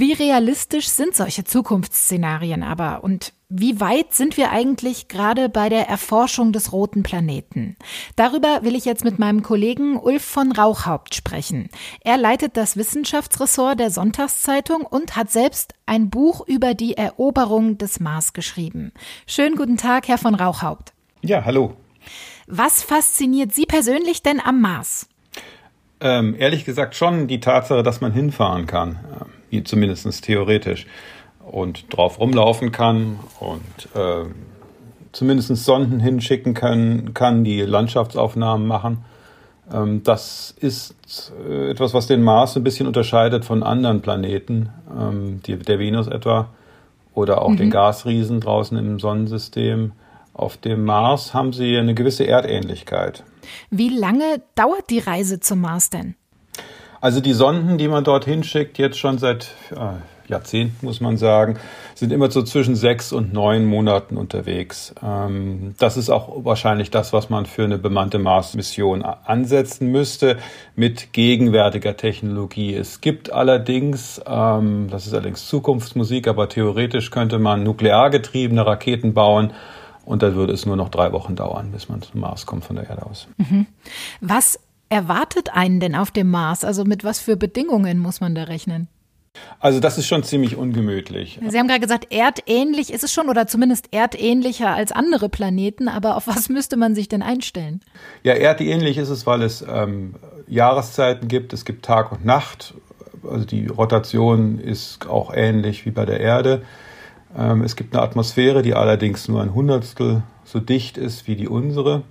Wie 0.00 0.14
realistisch 0.14 0.88
sind 0.88 1.14
solche 1.14 1.44
Zukunftsszenarien 1.44 2.62
aber 2.62 3.04
und 3.04 3.34
wie 3.50 3.80
weit 3.80 4.14
sind 4.14 4.38
wir 4.38 4.50
eigentlich 4.50 5.08
gerade 5.08 5.50
bei 5.50 5.68
der 5.68 5.90
Erforschung 5.90 6.54
des 6.54 6.72
roten 6.72 7.02
Planeten? 7.02 7.76
Darüber 8.16 8.60
will 8.62 8.74
ich 8.76 8.86
jetzt 8.86 9.04
mit 9.04 9.18
meinem 9.18 9.42
Kollegen 9.42 9.98
Ulf 9.98 10.24
von 10.24 10.52
Rauchhaupt 10.52 11.14
sprechen. 11.14 11.68
Er 12.00 12.16
leitet 12.16 12.56
das 12.56 12.78
Wissenschaftsressort 12.78 13.78
der 13.78 13.90
Sonntagszeitung 13.90 14.86
und 14.86 15.16
hat 15.16 15.30
selbst 15.30 15.74
ein 15.84 16.08
Buch 16.08 16.48
über 16.48 16.72
die 16.72 16.96
Eroberung 16.96 17.76
des 17.76 18.00
Mars 18.00 18.32
geschrieben. 18.32 18.92
Schönen 19.26 19.54
guten 19.54 19.76
Tag, 19.76 20.08
Herr 20.08 20.16
von 20.16 20.34
Rauchhaupt. 20.34 20.94
Ja, 21.20 21.44
hallo. 21.44 21.76
Was 22.46 22.82
fasziniert 22.82 23.52
Sie 23.52 23.66
persönlich 23.66 24.22
denn 24.22 24.40
am 24.40 24.62
Mars? 24.62 25.10
Ähm, 26.00 26.34
ehrlich 26.38 26.64
gesagt 26.64 26.94
schon 26.94 27.28
die 27.28 27.40
Tatsache, 27.40 27.82
dass 27.82 28.00
man 28.00 28.12
hinfahren 28.12 28.64
kann 28.64 28.98
zumindest 29.64 30.24
theoretisch, 30.24 30.86
und 31.50 31.92
drauf 31.94 32.20
rumlaufen 32.20 32.70
kann 32.72 33.18
und 33.40 33.88
äh, 33.94 34.24
zumindest 35.12 35.54
Sonden 35.56 36.00
hinschicken 36.00 36.54
können, 36.54 37.14
kann, 37.14 37.44
die 37.44 37.60
Landschaftsaufnahmen 37.62 38.66
machen. 38.66 39.04
Ähm, 39.72 40.02
das 40.04 40.54
ist 40.58 40.94
äh, 41.48 41.70
etwas, 41.70 41.94
was 41.94 42.06
den 42.06 42.22
Mars 42.22 42.56
ein 42.56 42.64
bisschen 42.64 42.86
unterscheidet 42.86 43.44
von 43.44 43.62
anderen 43.62 44.00
Planeten, 44.00 44.70
ähm, 44.96 45.40
die, 45.44 45.56
der 45.56 45.78
Venus 45.78 46.06
etwa, 46.06 46.48
oder 47.14 47.42
auch 47.42 47.50
mhm. 47.50 47.56
den 47.56 47.70
Gasriesen 47.70 48.40
draußen 48.40 48.76
im 48.78 49.00
Sonnensystem. 49.00 49.92
Auf 50.32 50.56
dem 50.56 50.84
Mars 50.84 51.34
haben 51.34 51.52
sie 51.52 51.76
eine 51.76 51.94
gewisse 51.94 52.26
Erdähnlichkeit. 52.26 53.24
Wie 53.70 53.88
lange 53.88 54.42
dauert 54.54 54.88
die 54.90 55.00
Reise 55.00 55.40
zum 55.40 55.60
Mars 55.60 55.90
denn? 55.90 56.14
Also 57.00 57.20
die 57.20 57.32
Sonden, 57.32 57.78
die 57.78 57.88
man 57.88 58.04
dorthin 58.04 58.44
schickt, 58.44 58.78
jetzt 58.78 58.98
schon 58.98 59.18
seit 59.18 59.54
äh, 59.70 60.30
Jahrzehnten, 60.30 60.86
muss 60.86 61.00
man 61.00 61.16
sagen, 61.16 61.58
sind 61.94 62.12
immer 62.12 62.30
so 62.30 62.42
zwischen 62.42 62.76
sechs 62.76 63.12
und 63.12 63.32
neun 63.32 63.66
Monaten 63.66 64.16
unterwegs. 64.16 64.94
Ähm, 65.02 65.74
das 65.78 65.96
ist 65.96 66.08
auch 66.08 66.44
wahrscheinlich 66.44 66.90
das, 66.90 67.12
was 67.12 67.28
man 67.28 67.46
für 67.46 67.64
eine 67.64 67.78
bemannte 67.78 68.18
Mars-Mission 68.18 69.02
ansetzen 69.02 69.90
müsste 69.90 70.38
mit 70.76 71.12
gegenwärtiger 71.12 71.96
Technologie. 71.96 72.74
Es 72.74 73.00
gibt 73.00 73.32
allerdings, 73.32 74.20
ähm, 74.26 74.88
das 74.90 75.06
ist 75.06 75.12
allerdings 75.12 75.46
Zukunftsmusik, 75.46 76.28
aber 76.28 76.48
theoretisch 76.48 77.10
könnte 77.10 77.38
man 77.38 77.62
nuklear 77.62 78.10
getriebene 78.10 78.64
Raketen 78.64 79.12
bauen. 79.12 79.52
Und 80.06 80.22
da 80.22 80.34
würde 80.34 80.52
es 80.54 80.66
nur 80.66 80.76
noch 80.76 80.88
drei 80.88 81.12
Wochen 81.12 81.36
dauern, 81.36 81.70
bis 81.72 81.88
man 81.88 82.02
zum 82.02 82.20
Mars 82.20 82.46
kommt 82.46 82.64
von 82.64 82.76
der 82.76 82.88
Erde 82.88 83.06
aus. 83.06 83.28
Mhm. 83.36 83.66
Was 84.20 84.58
erwartet 84.90 85.54
einen 85.54 85.80
denn 85.80 85.94
auf 85.94 86.10
dem 86.10 86.30
Mars? 86.30 86.64
Also 86.64 86.84
mit 86.84 87.02
was 87.02 87.18
für 87.18 87.36
Bedingungen 87.36 87.98
muss 87.98 88.20
man 88.20 88.34
da 88.34 88.44
rechnen? 88.44 88.88
Also 89.60 89.78
das 89.78 89.96
ist 89.96 90.08
schon 90.08 90.24
ziemlich 90.24 90.56
ungemütlich. 90.56 91.38
Sie 91.48 91.58
haben 91.58 91.68
gerade 91.68 91.80
gesagt, 91.80 92.12
erdähnlich 92.12 92.92
ist 92.92 93.04
es 93.04 93.12
schon 93.12 93.28
oder 93.28 93.46
zumindest 93.46 93.92
erdähnlicher 93.92 94.74
als 94.74 94.90
andere 94.90 95.28
Planeten, 95.28 95.88
aber 95.88 96.16
auf 96.16 96.26
was 96.26 96.48
müsste 96.48 96.76
man 96.76 96.94
sich 96.94 97.08
denn 97.08 97.22
einstellen? 97.22 97.80
Ja, 98.24 98.34
erdähnlich 98.34 98.98
ist 98.98 99.08
es, 99.08 99.26
weil 99.26 99.42
es 99.42 99.64
ähm, 99.66 100.16
Jahreszeiten 100.48 101.28
gibt, 101.28 101.52
es 101.52 101.64
gibt 101.64 101.84
Tag 101.84 102.10
und 102.10 102.24
Nacht, 102.24 102.74
also 103.22 103.44
die 103.44 103.66
Rotation 103.66 104.58
ist 104.58 105.06
auch 105.06 105.32
ähnlich 105.32 105.86
wie 105.86 105.90
bei 105.90 106.04
der 106.06 106.20
Erde. 106.20 106.62
Ähm, 107.36 107.62
es 107.62 107.76
gibt 107.76 107.94
eine 107.94 108.02
Atmosphäre, 108.02 108.62
die 108.62 108.74
allerdings 108.74 109.28
nur 109.28 109.42
ein 109.42 109.54
Hundertstel 109.54 110.22
so 110.44 110.58
dicht 110.58 110.98
ist 110.98 111.28
wie 111.28 111.36
die 111.36 111.48
unsere. 111.48 112.02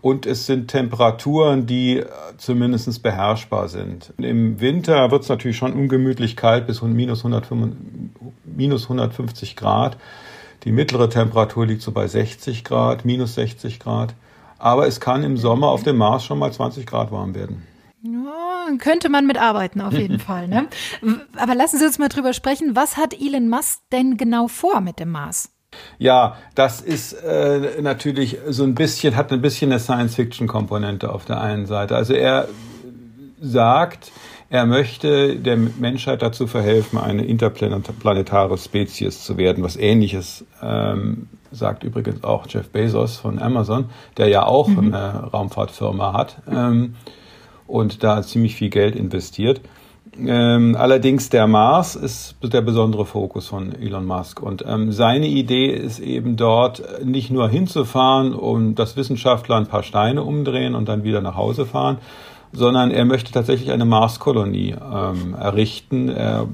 Und 0.00 0.26
es 0.26 0.46
sind 0.46 0.68
Temperaturen, 0.68 1.66
die 1.66 2.04
zumindest 2.36 3.02
beherrschbar 3.02 3.68
sind. 3.68 4.12
Im 4.18 4.60
Winter 4.60 5.10
wird 5.10 5.22
es 5.22 5.28
natürlich 5.28 5.56
schon 5.56 5.72
ungemütlich 5.72 6.36
kalt 6.36 6.66
bis 6.66 6.82
minus, 6.82 7.24
150 7.24 9.56
Grad. 9.56 9.96
Die 10.64 10.72
mittlere 10.72 11.08
Temperatur 11.08 11.66
liegt 11.66 11.82
so 11.82 11.92
bei 11.92 12.06
60 12.06 12.64
Grad, 12.64 13.04
minus 13.04 13.34
60 13.34 13.80
Grad. 13.80 14.14
Aber 14.58 14.86
es 14.86 15.00
kann 15.00 15.22
im 15.22 15.36
Sommer 15.36 15.68
auf 15.68 15.82
dem 15.82 15.96
Mars 15.96 16.24
schon 16.24 16.38
mal 16.38 16.52
20 16.52 16.86
Grad 16.86 17.12
warm 17.12 17.34
werden. 17.34 17.66
Ja, 18.02 18.66
könnte 18.78 19.08
man 19.08 19.26
mitarbeiten, 19.26 19.80
auf 19.80 19.92
jeden 19.92 20.18
Fall. 20.18 20.48
Ne? 20.48 20.68
Aber 21.36 21.54
lassen 21.54 21.78
Sie 21.78 21.84
uns 21.84 21.98
mal 21.98 22.08
drüber 22.08 22.32
sprechen. 22.32 22.76
Was 22.76 22.96
hat 22.96 23.14
Elon 23.18 23.48
Musk 23.48 23.80
denn 23.92 24.16
genau 24.16 24.48
vor 24.48 24.80
mit 24.80 24.98
dem 24.98 25.10
Mars? 25.10 25.50
Ja, 25.98 26.36
das 26.54 26.80
ist 26.80 27.12
äh, 27.12 27.80
natürlich 27.80 28.38
so 28.48 28.64
ein 28.64 28.74
bisschen, 28.74 29.16
hat 29.16 29.32
ein 29.32 29.40
bisschen 29.40 29.70
eine 29.70 29.80
Science-Fiction-Komponente 29.80 31.12
auf 31.12 31.24
der 31.24 31.40
einen 31.40 31.66
Seite. 31.66 31.94
Also 31.94 32.14
er 32.14 32.48
sagt, 33.40 34.10
er 34.48 34.66
möchte 34.66 35.36
der 35.36 35.56
Menschheit 35.56 36.22
dazu 36.22 36.48
verhelfen, 36.48 36.98
eine 36.98 37.24
interplanetare 37.24 38.58
Spezies 38.58 39.22
zu 39.22 39.36
werden. 39.36 39.62
Was 39.62 39.76
ähnliches 39.76 40.44
ähm, 40.60 41.28
sagt 41.52 41.84
übrigens 41.84 42.24
auch 42.24 42.46
Jeff 42.48 42.68
Bezos 42.68 43.16
von 43.16 43.38
Amazon, 43.38 43.86
der 44.16 44.28
ja 44.28 44.44
auch 44.44 44.68
mhm. 44.68 44.92
eine 44.92 45.24
Raumfahrtfirma 45.30 46.12
hat 46.12 46.38
ähm, 46.50 46.96
und 47.66 48.02
da 48.02 48.22
ziemlich 48.22 48.56
viel 48.56 48.70
Geld 48.70 48.96
investiert. 48.96 49.60
Ähm, 50.18 50.76
allerdings 50.76 51.30
der 51.30 51.46
Mars 51.46 51.94
ist 51.94 52.34
der 52.42 52.60
besondere 52.62 53.06
Fokus 53.06 53.46
von 53.46 53.72
Elon 53.72 54.06
Musk. 54.06 54.42
Und 54.42 54.64
ähm, 54.66 54.92
seine 54.92 55.28
Idee 55.28 55.70
ist 55.70 56.00
eben 56.00 56.36
dort 56.36 56.82
nicht 57.04 57.30
nur 57.30 57.48
hinzufahren 57.48 58.34
und 58.34 58.74
dass 58.74 58.96
Wissenschaftler 58.96 59.56
ein 59.56 59.66
paar 59.66 59.82
Steine 59.82 60.24
umdrehen 60.24 60.74
und 60.74 60.88
dann 60.88 61.04
wieder 61.04 61.20
nach 61.20 61.36
Hause 61.36 61.64
fahren, 61.64 61.98
sondern 62.52 62.90
er 62.90 63.04
möchte 63.04 63.30
tatsächlich 63.32 63.70
eine 63.70 63.84
Marskolonie 63.84 64.74
ähm, 64.74 65.34
errichten. 65.34 66.08
Er 66.08 66.48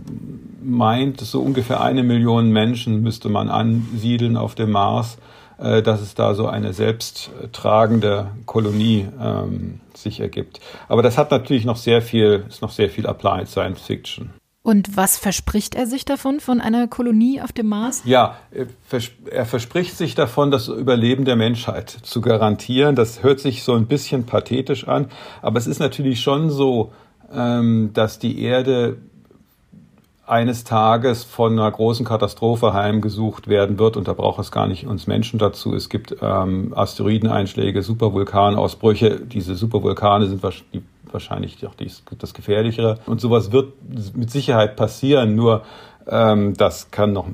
meint, 0.63 1.21
so 1.21 1.41
ungefähr 1.41 1.81
eine 1.81 2.03
Million 2.03 2.51
Menschen 2.51 3.03
müsste 3.03 3.29
man 3.29 3.49
ansiedeln 3.49 4.37
auf 4.37 4.55
dem 4.55 4.73
Mars, 4.73 5.17
dass 5.59 6.01
es 6.01 6.15
da 6.15 6.35
so 6.35 6.47
eine 6.47 6.73
selbsttragende 6.73 8.29
Kolonie 8.45 9.09
ähm, 9.21 9.81
sich 9.95 10.21
ergibt. 10.21 10.61
Aber 10.89 11.03
das 11.03 11.17
hat 11.17 11.31
natürlich 11.31 11.65
noch 11.65 11.77
sehr 11.77 12.03
viel, 12.03 12.45
ist 12.49 12.63
noch 12.63 12.73
sehr 12.73 12.91
viel 12.91 13.07
Applied 13.07 13.49
Science 13.49 13.81
Fiction. 13.81 14.31
Und 14.67 14.97
was 14.97 15.17
verspricht 15.17 15.77
er 15.77 15.87
sich 15.87 16.05
davon, 16.05 16.41
von 16.41 16.61
einer 16.61 16.89
Kolonie 16.89 17.41
auf 17.41 17.53
dem 17.53 17.69
Mars? 17.69 18.03
Ja, 18.05 18.37
er 19.31 19.47
verspricht 19.47 19.97
sich 19.97 20.17
davon, 20.17 20.51
das 20.51 20.67
Überleben 20.67 21.25
der 21.25 21.37
Menschheit 21.37 21.89
zu 21.89 22.21
garantieren. 22.21 22.97
Das 22.97 23.23
hört 23.23 23.39
sich 23.39 23.63
so 23.63 23.75
ein 23.75 23.87
bisschen 23.87 24.27
pathetisch 24.27 24.89
an, 24.89 25.07
aber 25.41 25.59
es 25.59 25.69
ist 25.69 25.79
natürlich 25.79 26.21
schon 26.21 26.51
so, 26.51 26.93
ähm, 27.33 27.91
dass 27.93 28.19
die 28.19 28.43
Erde 28.43 28.97
eines 30.27 30.65
Tages 30.65 31.23
von 31.23 31.53
einer 31.53 31.71
großen 31.71 32.05
Katastrophe 32.05 32.73
heimgesucht 32.73 33.47
werden 33.47 33.79
wird 33.79 33.97
und 33.97 34.09
da 34.09 34.13
braucht 34.13 34.41
es 34.41 34.51
gar 34.51 34.67
nicht 34.67 34.87
uns 34.87 35.07
Menschen 35.07 35.39
dazu. 35.39 35.75
Es 35.75 35.89
gibt 35.89 36.17
ähm, 36.21 36.73
Asteroideneinschläge, 36.75 37.83
Supervulkanausbrüche. 37.83 39.21
Diese 39.21 39.55
Supervulkane 39.55 40.27
sind 40.27 40.43
wahrscheinlich 41.13 41.65
auch 41.67 41.75
das 42.19 42.35
Gefährlichere 42.35 42.99
und 43.07 43.21
sowas 43.21 43.53
wird 43.53 43.73
mit 44.15 44.31
Sicherheit 44.31 44.75
passieren. 44.75 45.37
Nur 45.37 45.63
ähm, 46.09 46.55
das 46.55 46.91
kann 46.91 47.13
noch 47.13 47.29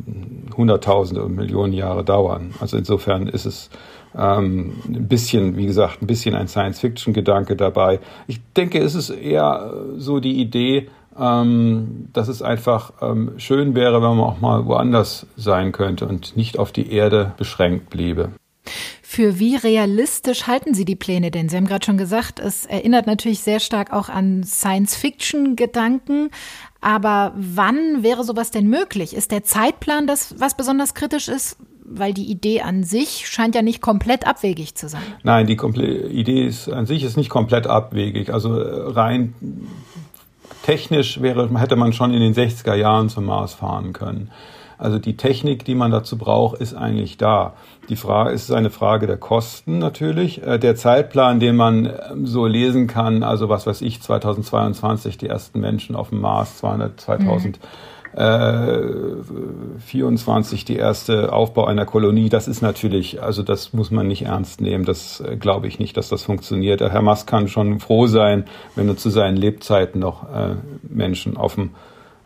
Hunderttausende 0.57 1.25
und 1.25 1.35
Millionen 1.35 1.73
Jahre 1.73 2.05
dauern. 2.05 2.55
Also 2.61 2.77
insofern 2.77 3.27
ist 3.27 3.47
es 3.47 3.71
ähm, 4.15 4.75
ein 4.87 5.09
bisschen, 5.09 5.57
wie 5.57 5.67
gesagt, 5.67 6.03
ein 6.03 6.07
bisschen 6.07 6.35
ein 6.35 6.49
Science-Fiction-Gedanke 6.49 7.57
dabei. 7.57 8.01
Ich 8.27 8.41
denke, 8.55 8.81
es 8.81 8.95
ist 8.95 9.09
eher 9.09 9.73
so 9.97 10.21
die 10.21 10.41
Idee, 10.41 10.89
ähm, 11.19 12.09
dass 12.13 12.29
es 12.29 12.43
einfach 12.43 12.93
ähm, 13.01 13.33
schön 13.39 13.75
wäre, 13.75 14.03
wenn 14.03 14.17
man 14.17 14.21
auch 14.21 14.41
mal 14.41 14.67
woanders 14.67 15.27
sein 15.37 15.73
könnte 15.73 16.07
und 16.07 16.37
nicht 16.37 16.59
auf 16.59 16.73
die 16.73 16.93
Erde 16.93 17.33
beschränkt 17.37 17.91
bliebe. 17.91 18.31
Für 19.03 19.39
wie 19.39 19.57
realistisch 19.57 20.47
halten 20.47 20.73
Sie 20.73 20.87
die 20.87 20.97
Pläne 20.97 21.31
denn? 21.31 21.49
Sie 21.49 21.57
haben 21.57 21.67
gerade 21.67 21.85
schon 21.85 21.99
gesagt, 21.99 22.39
es 22.39 22.65
erinnert 22.65 23.07
natürlich 23.07 23.41
sehr 23.41 23.61
stark 23.61 23.93
auch 23.93 24.09
an 24.09 24.43
Science-Fiction-Gedanken. 24.43 26.31
Aber 26.81 27.33
wann 27.37 28.03
wäre 28.03 28.25
sowas 28.25 28.51
denn 28.51 28.69
möglich? 28.69 29.15
Ist 29.15 29.31
der 29.31 29.45
Zeitplan 29.45 30.07
das, 30.07 30.41
was 30.41 30.57
besonders 30.57 30.95
kritisch 30.95 31.29
ist? 31.29 31.59
Weil 31.85 32.15
die 32.15 32.31
Idee 32.31 32.63
an 32.63 32.85
sich 32.85 33.29
scheint 33.29 33.55
ja 33.55 33.61
nicht 33.61 33.83
komplett 33.83 34.27
abwegig 34.27 34.77
zu 34.77 34.89
sein. 34.89 35.03
Nein, 35.25 35.47
die 35.47 35.59
Idee 35.59 36.47
ist, 36.47 36.71
an 36.71 36.87
sich 36.87 37.05
ist 37.05 37.19
nicht 37.19 37.29
komplett 37.29 37.67
abwegig. 37.67 38.33
Also 38.33 38.55
rein 38.55 39.35
technisch 40.63 41.21
wäre, 41.21 41.49
hätte 41.59 41.77
man 41.77 41.93
schon 41.93 42.13
in 42.13 42.21
den 42.21 42.35
60er 42.35 42.75
Jahren 42.75 43.09
zum 43.09 43.27
Mars 43.27 43.55
fahren 43.55 43.93
können. 43.93 44.31
Also 44.83 44.99
die 44.99 45.17
Technik, 45.17 45.65
die 45.65 45.77
man 45.77 45.93
dazu 45.93 46.19
braucht, 46.19 46.61
ist 46.61 46.75
eigentlich 46.75 47.17
da. 47.17 47.53
Die 47.89 47.95
Frage 47.95 48.31
ist 48.31 48.51
eine 48.51 48.71
Frage 48.71 49.07
der 49.07 49.17
Kosten 49.17 49.79
natürlich. 49.79 50.45
Äh, 50.45 50.59
der 50.59 50.75
Zeitplan, 50.75 51.39
den 51.39 51.55
man 51.55 51.87
ähm, 51.87 52.27
so 52.27 52.47
lesen 52.47 52.89
kann, 52.89 53.23
also 53.23 53.49
was 53.49 53.65
weiß 53.65 53.81
ich, 53.83 54.03
2022 54.03 55.19
die 55.19 55.29
ersten 55.29 55.61
Menschen 55.61 55.95
auf 55.95 56.09
dem 56.09 56.21
Mars, 56.21 56.59
200, 56.59 57.01
2000. 57.01 57.59
Mhm. 57.59 57.63
24 58.15 60.67
die 60.67 60.77
erste 60.77 61.33
Aufbau 61.33 61.65
einer 61.65 61.87
Kolonie, 61.87 62.29
das 62.29 62.47
ist 62.47 62.61
natürlich, 62.61 63.23
also 63.23 63.43
das 63.43 63.73
muss 63.73 63.91
man 63.91 64.07
nicht 64.07 64.23
ernst 64.23 64.61
nehmen. 64.61 64.85
Das 64.85 65.21
äh, 65.21 65.37
glaube 65.37 65.67
ich 65.67 65.79
nicht, 65.79 65.97
dass 65.97 66.11
das 66.11 66.23
funktioniert. 66.23 66.81
Herr 66.81 67.03
Musk 67.03 67.27
kann 67.27 67.49
schon 67.49 67.81
froh 67.81 68.07
sein, 68.07 68.45
wenn 68.75 68.89
er 68.89 68.99
zu 68.99 69.09
seinen 69.09 69.37
Lebzeiten 69.37 70.01
noch 70.01 70.31
äh, 70.31 70.57
Menschen 70.83 71.39
auf 71.39 71.55
dem 71.55 71.71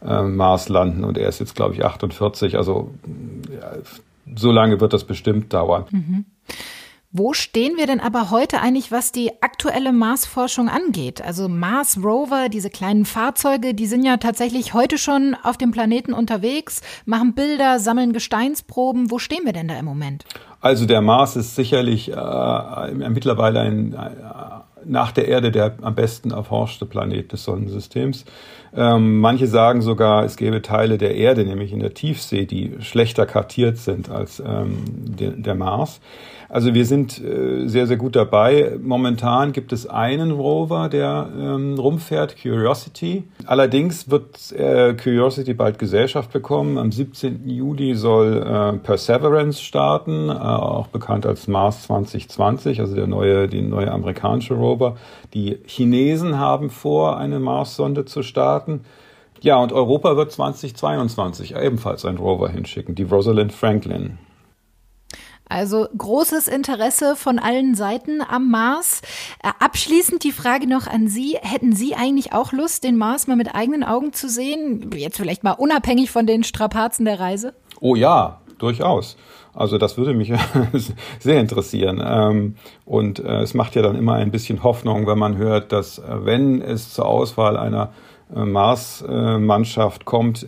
äh, 0.04 0.22
Mars 0.22 0.68
landen. 0.68 1.04
Und 1.04 1.18
er 1.18 1.28
ist 1.28 1.38
jetzt, 1.38 1.54
glaube 1.54 1.74
ich, 1.74 1.84
48. 1.84 2.56
Also 2.56 2.90
ja, 3.48 3.76
so 4.34 4.50
lange 4.50 4.80
wird 4.80 4.92
das 4.92 5.04
bestimmt 5.04 5.52
dauern. 5.52 5.84
Mhm. 5.90 6.24
Wo 7.12 7.32
stehen 7.32 7.76
wir 7.76 7.86
denn 7.86 8.00
aber 8.00 8.30
heute 8.30 8.60
eigentlich, 8.60 8.90
was 8.90 9.12
die 9.12 9.30
aktuelle 9.40 9.92
Mars-Forschung 9.92 10.68
angeht? 10.68 11.22
Also 11.22 11.48
Mars 11.48 11.98
Rover, 12.02 12.48
diese 12.48 12.68
kleinen 12.68 13.04
Fahrzeuge, 13.04 13.74
die 13.74 13.86
sind 13.86 14.04
ja 14.04 14.16
tatsächlich 14.16 14.74
heute 14.74 14.98
schon 14.98 15.36
auf 15.42 15.56
dem 15.56 15.70
Planeten 15.70 16.12
unterwegs, 16.12 16.82
machen 17.04 17.34
Bilder, 17.34 17.78
sammeln 17.78 18.12
Gesteinsproben. 18.12 19.10
Wo 19.10 19.18
stehen 19.18 19.44
wir 19.44 19.52
denn 19.52 19.68
da 19.68 19.78
im 19.78 19.84
Moment? 19.84 20.24
Also 20.60 20.84
der 20.84 21.00
Mars 21.00 21.36
ist 21.36 21.54
sicherlich 21.54 22.10
äh, 22.10 22.94
mittlerweile 22.94 23.60
ein, 23.60 23.92
äh, 23.92 24.10
nach 24.84 25.12
der 25.12 25.28
Erde 25.28 25.52
der 25.52 25.76
am 25.82 25.94
besten 25.94 26.32
erforschte 26.32 26.86
Planet 26.86 27.32
des 27.32 27.44
Sonnensystems. 27.44 28.24
Ähm, 28.74 29.20
manche 29.20 29.46
sagen 29.46 29.80
sogar, 29.80 30.24
es 30.24 30.36
gäbe 30.36 30.60
Teile 30.60 30.98
der 30.98 31.14
Erde, 31.14 31.44
nämlich 31.44 31.72
in 31.72 31.80
der 31.80 31.94
Tiefsee, 31.94 32.46
die 32.46 32.76
schlechter 32.80 33.26
kartiert 33.26 33.78
sind 33.78 34.10
als 34.10 34.40
ähm, 34.40 34.84
der, 34.86 35.30
der 35.30 35.54
Mars. 35.54 36.00
Also 36.56 36.72
wir 36.72 36.86
sind 36.86 37.22
äh, 37.22 37.68
sehr, 37.68 37.86
sehr 37.86 37.98
gut 37.98 38.16
dabei. 38.16 38.78
Momentan 38.82 39.52
gibt 39.52 39.74
es 39.74 39.86
einen 39.86 40.30
Rover, 40.30 40.88
der 40.88 41.28
ähm, 41.38 41.78
rumfährt, 41.78 42.40
Curiosity. 42.40 43.24
Allerdings 43.44 44.10
wird 44.10 44.52
äh, 44.52 44.94
Curiosity 44.94 45.52
bald 45.52 45.78
Gesellschaft 45.78 46.32
bekommen. 46.32 46.78
Am 46.78 46.92
17. 46.92 47.46
Juli 47.46 47.94
soll 47.94 48.38
äh, 48.38 48.78
Perseverance 48.78 49.62
starten, 49.62 50.30
äh, 50.30 50.32
auch 50.32 50.86
bekannt 50.86 51.26
als 51.26 51.46
Mars 51.46 51.82
2020, 51.82 52.80
also 52.80 52.94
der 52.94 53.06
neue, 53.06 53.48
die 53.48 53.60
neue 53.60 53.92
amerikanische 53.92 54.54
Rover. 54.54 54.96
Die 55.34 55.58
Chinesen 55.66 56.38
haben 56.38 56.70
vor, 56.70 57.18
eine 57.18 57.38
Mars-Sonde 57.38 58.06
zu 58.06 58.22
starten. 58.22 58.80
Ja, 59.42 59.58
und 59.58 59.74
Europa 59.74 60.16
wird 60.16 60.32
2022 60.32 61.54
ebenfalls 61.54 62.06
einen 62.06 62.16
Rover 62.16 62.48
hinschicken, 62.48 62.94
die 62.94 63.02
Rosalind 63.02 63.52
Franklin. 63.52 64.16
Also 65.48 65.86
großes 65.96 66.48
Interesse 66.48 67.14
von 67.14 67.38
allen 67.38 67.74
Seiten 67.74 68.20
am 68.20 68.50
Mars. 68.50 69.02
Äh, 69.42 69.50
abschließend 69.60 70.24
die 70.24 70.32
Frage 70.32 70.68
noch 70.68 70.88
an 70.88 71.06
Sie. 71.08 71.38
Hätten 71.40 71.72
Sie 71.72 71.94
eigentlich 71.94 72.32
auch 72.32 72.52
Lust, 72.52 72.82
den 72.82 72.96
Mars 72.96 73.28
mal 73.28 73.36
mit 73.36 73.54
eigenen 73.54 73.84
Augen 73.84 74.12
zu 74.12 74.28
sehen? 74.28 74.90
Jetzt 74.94 75.16
vielleicht 75.16 75.44
mal 75.44 75.52
unabhängig 75.52 76.10
von 76.10 76.26
den 76.26 76.42
Strapazen 76.42 77.04
der 77.04 77.20
Reise? 77.20 77.54
Oh 77.80 77.94
ja, 77.94 78.40
durchaus. 78.58 79.16
Also 79.54 79.78
das 79.78 79.96
würde 79.96 80.14
mich 80.14 80.32
sehr 81.20 81.40
interessieren. 81.40 82.02
Ähm, 82.04 82.56
und 82.84 83.20
äh, 83.20 83.42
es 83.42 83.54
macht 83.54 83.76
ja 83.76 83.82
dann 83.82 83.96
immer 83.96 84.14
ein 84.14 84.32
bisschen 84.32 84.64
Hoffnung, 84.64 85.06
wenn 85.06 85.18
man 85.18 85.36
hört, 85.36 85.70
dass 85.70 85.98
äh, 85.98 86.24
wenn 86.24 86.60
es 86.60 86.92
zur 86.92 87.06
Auswahl 87.06 87.56
einer 87.56 87.92
Mars-Mannschaft 88.28 90.04
kommt, 90.04 90.44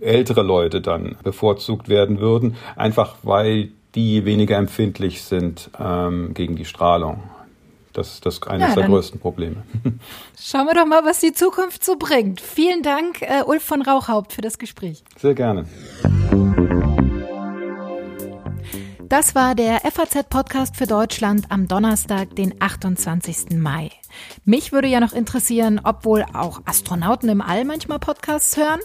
ältere 0.00 0.42
Leute 0.42 0.82
dann 0.82 1.16
bevorzugt 1.24 1.88
werden 1.88 2.20
würden, 2.20 2.56
einfach 2.76 3.14
weil 3.22 3.70
die 3.94 4.24
weniger 4.24 4.56
empfindlich 4.56 5.22
sind 5.22 5.70
ähm, 5.78 6.34
gegen 6.34 6.56
die 6.56 6.64
Strahlung. 6.64 7.22
Das 7.92 8.14
ist 8.14 8.26
das 8.26 8.42
eines 8.44 8.70
ja, 8.70 8.74
der 8.74 8.86
größten 8.86 9.20
Probleme. 9.20 9.64
Schauen 10.40 10.66
wir 10.66 10.74
doch 10.74 10.86
mal, 10.86 11.04
was 11.04 11.20
die 11.20 11.32
Zukunft 11.32 11.84
so 11.84 11.96
bringt. 11.96 12.40
Vielen 12.40 12.82
Dank, 12.82 13.20
äh, 13.22 13.42
Ulf 13.44 13.62
von 13.62 13.82
Rauchhaupt, 13.82 14.32
für 14.32 14.40
das 14.40 14.58
Gespräch. 14.58 15.04
Sehr 15.18 15.34
gerne. 15.34 15.66
Das 19.12 19.34
war 19.34 19.54
der 19.54 19.80
FAZ-Podcast 19.80 20.74
für 20.74 20.86
Deutschland 20.86 21.44
am 21.50 21.68
Donnerstag, 21.68 22.34
den 22.34 22.54
28. 22.60 23.58
Mai. 23.58 23.90
Mich 24.46 24.72
würde 24.72 24.88
ja 24.88 25.00
noch 25.00 25.12
interessieren, 25.12 25.82
ob 25.84 26.06
wohl 26.06 26.24
auch 26.32 26.62
Astronauten 26.64 27.28
im 27.28 27.42
All 27.42 27.66
manchmal 27.66 27.98
Podcasts 27.98 28.56
hören. 28.56 28.80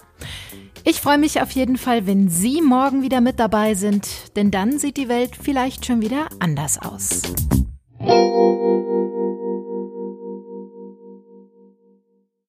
Ich 0.84 1.02
freue 1.02 1.18
mich 1.18 1.42
auf 1.42 1.52
jeden 1.52 1.78
Fall, 1.78 2.08
wenn 2.08 2.30
Sie 2.30 2.62
morgen 2.62 3.02
wieder 3.02 3.22
mit 3.22 3.40
dabei 3.40 3.74
sind, 3.74 4.08
denn 4.36 4.52
dann 4.52 4.80
sieht 4.80 4.98
die 4.98 5.10
Welt 5.10 5.32
vielleicht 5.42 5.86
schon 5.86 6.02
wieder 6.02 6.28
anders 6.40 6.80
aus. 6.82 7.22